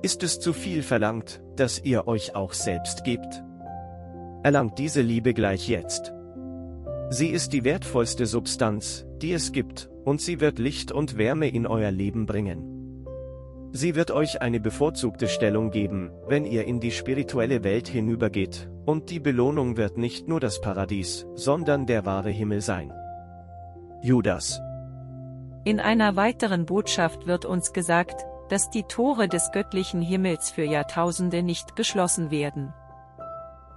Ist 0.02 0.22
es 0.22 0.40
zu 0.40 0.52
viel 0.52 0.82
verlangt, 0.82 1.40
dass 1.56 1.80
ihr 1.82 2.06
euch 2.06 2.34
auch 2.34 2.52
selbst 2.52 3.04
gebt? 3.04 3.42
Erlangt 4.42 4.78
diese 4.78 5.00
Liebe 5.00 5.34
gleich 5.34 5.68
jetzt. 5.68 6.12
Sie 7.10 7.28
ist 7.28 7.52
die 7.52 7.64
wertvollste 7.64 8.26
Substanz, 8.26 9.06
die 9.22 9.32
es 9.32 9.52
gibt, 9.52 9.90
und 10.04 10.20
sie 10.20 10.40
wird 10.40 10.58
Licht 10.58 10.92
und 10.92 11.16
Wärme 11.16 11.48
in 11.48 11.66
euer 11.66 11.90
Leben 11.90 12.26
bringen. 12.26 12.74
Sie 13.72 13.96
wird 13.96 14.10
euch 14.10 14.40
eine 14.40 14.60
bevorzugte 14.60 15.26
Stellung 15.26 15.70
geben, 15.70 16.12
wenn 16.28 16.44
ihr 16.44 16.64
in 16.64 16.78
die 16.78 16.92
spirituelle 16.92 17.64
Welt 17.64 17.88
hinübergeht, 17.88 18.70
und 18.86 19.10
die 19.10 19.18
Belohnung 19.18 19.76
wird 19.76 19.98
nicht 19.98 20.28
nur 20.28 20.38
das 20.38 20.60
Paradies, 20.60 21.26
sondern 21.34 21.86
der 21.86 22.06
wahre 22.06 22.30
Himmel 22.30 22.60
sein. 22.60 22.92
Judas 24.02 24.60
In 25.64 25.80
einer 25.80 26.14
weiteren 26.14 26.66
Botschaft 26.66 27.26
wird 27.26 27.44
uns 27.46 27.72
gesagt, 27.72 28.24
dass 28.48 28.70
die 28.70 28.84
Tore 28.84 29.28
des 29.28 29.50
göttlichen 29.52 30.02
Himmels 30.02 30.50
für 30.50 30.64
Jahrtausende 30.64 31.42
nicht 31.42 31.76
geschlossen 31.76 32.30
werden. 32.30 32.72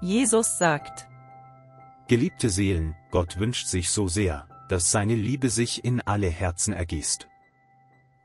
Jesus 0.01 0.57
sagt, 0.57 1.07
Geliebte 2.07 2.49
Seelen, 2.49 2.95
Gott 3.11 3.37
wünscht 3.37 3.67
sich 3.67 3.89
so 3.89 4.07
sehr, 4.07 4.47
dass 4.69 4.91
seine 4.91 5.15
Liebe 5.15 5.49
sich 5.49 5.83
in 5.83 6.01
alle 6.01 6.29
Herzen 6.29 6.73
ergießt. 6.73 7.27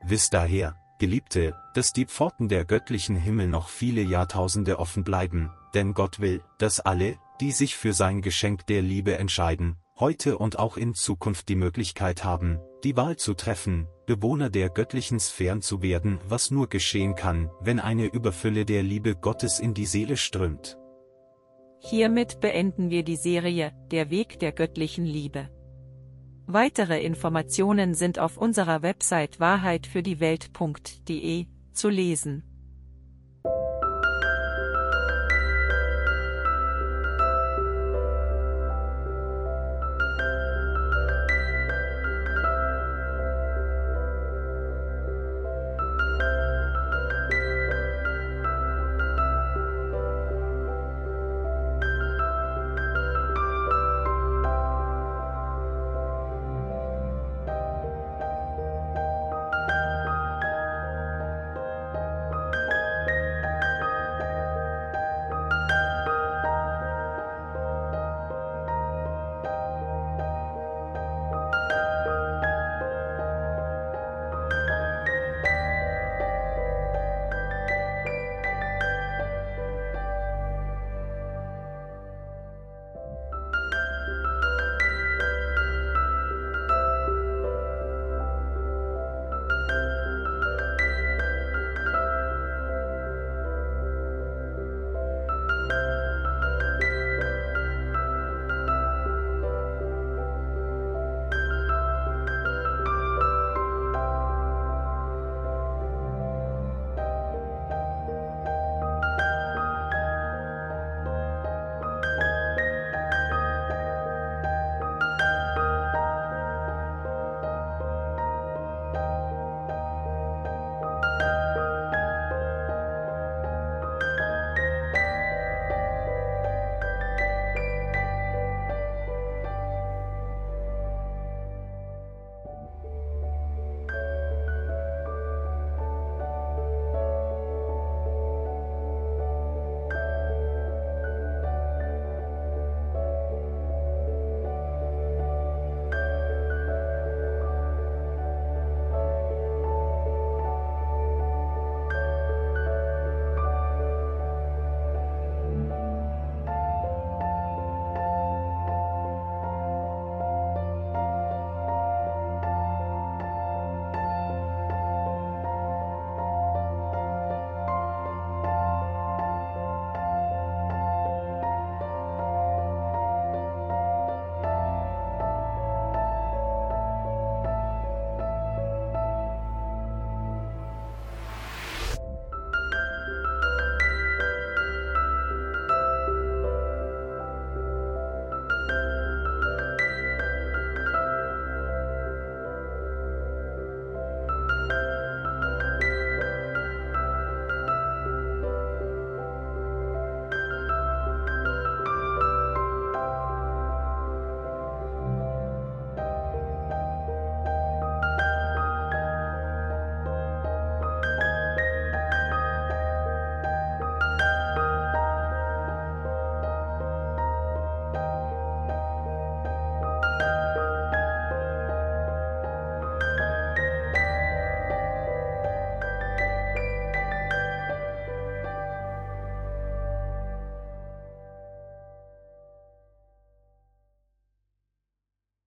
Wisst 0.05 0.33
daher, 0.33 0.77
Geliebte, 0.99 1.55
dass 1.73 1.91
die 1.91 2.05
Pforten 2.05 2.47
der 2.47 2.63
göttlichen 2.63 3.15
Himmel 3.15 3.47
noch 3.47 3.67
viele 3.67 4.01
Jahrtausende 4.01 4.79
offen 4.79 5.03
bleiben, 5.03 5.51
denn 5.73 5.93
Gott 5.93 6.19
will, 6.19 6.41
dass 6.59 6.79
alle, 6.79 7.17
die 7.41 7.51
sich 7.51 7.75
für 7.75 7.93
sein 7.93 8.21
Geschenk 8.21 8.65
der 8.67 8.81
Liebe 8.81 9.17
entscheiden, 9.17 9.75
heute 9.99 10.37
und 10.37 10.59
auch 10.59 10.77
in 10.77 10.93
Zukunft 10.93 11.49
die 11.49 11.55
Möglichkeit 11.55 12.23
haben, 12.23 12.59
die 12.83 12.95
Wahl 12.95 13.17
zu 13.17 13.33
treffen, 13.33 13.87
Bewohner 14.05 14.49
der 14.49 14.69
göttlichen 14.69 15.19
Sphären 15.19 15.61
zu 15.61 15.81
werden, 15.81 16.19
was 16.27 16.51
nur 16.51 16.67
geschehen 16.67 17.15
kann, 17.15 17.49
wenn 17.61 17.79
eine 17.79 18.07
Überfülle 18.07 18.65
der 18.65 18.83
Liebe 18.83 19.15
Gottes 19.15 19.59
in 19.59 19.73
die 19.73 19.85
Seele 19.85 20.17
strömt. 20.17 20.77
Hiermit 21.79 22.39
beenden 22.39 22.89
wir 22.89 23.03
die 23.03 23.15
Serie 23.15 23.71
Der 23.91 24.09
Weg 24.09 24.39
der 24.39 24.51
göttlichen 24.51 25.05
Liebe. 25.05 25.49
Weitere 26.45 27.01
Informationen 27.01 27.93
sind 27.93 28.19
auf 28.19 28.37
unserer 28.37 28.81
Website 28.81 29.39
wahrheitfürdiewelt.de 29.39 31.45
zu 31.71 31.89
lesen. 31.89 32.52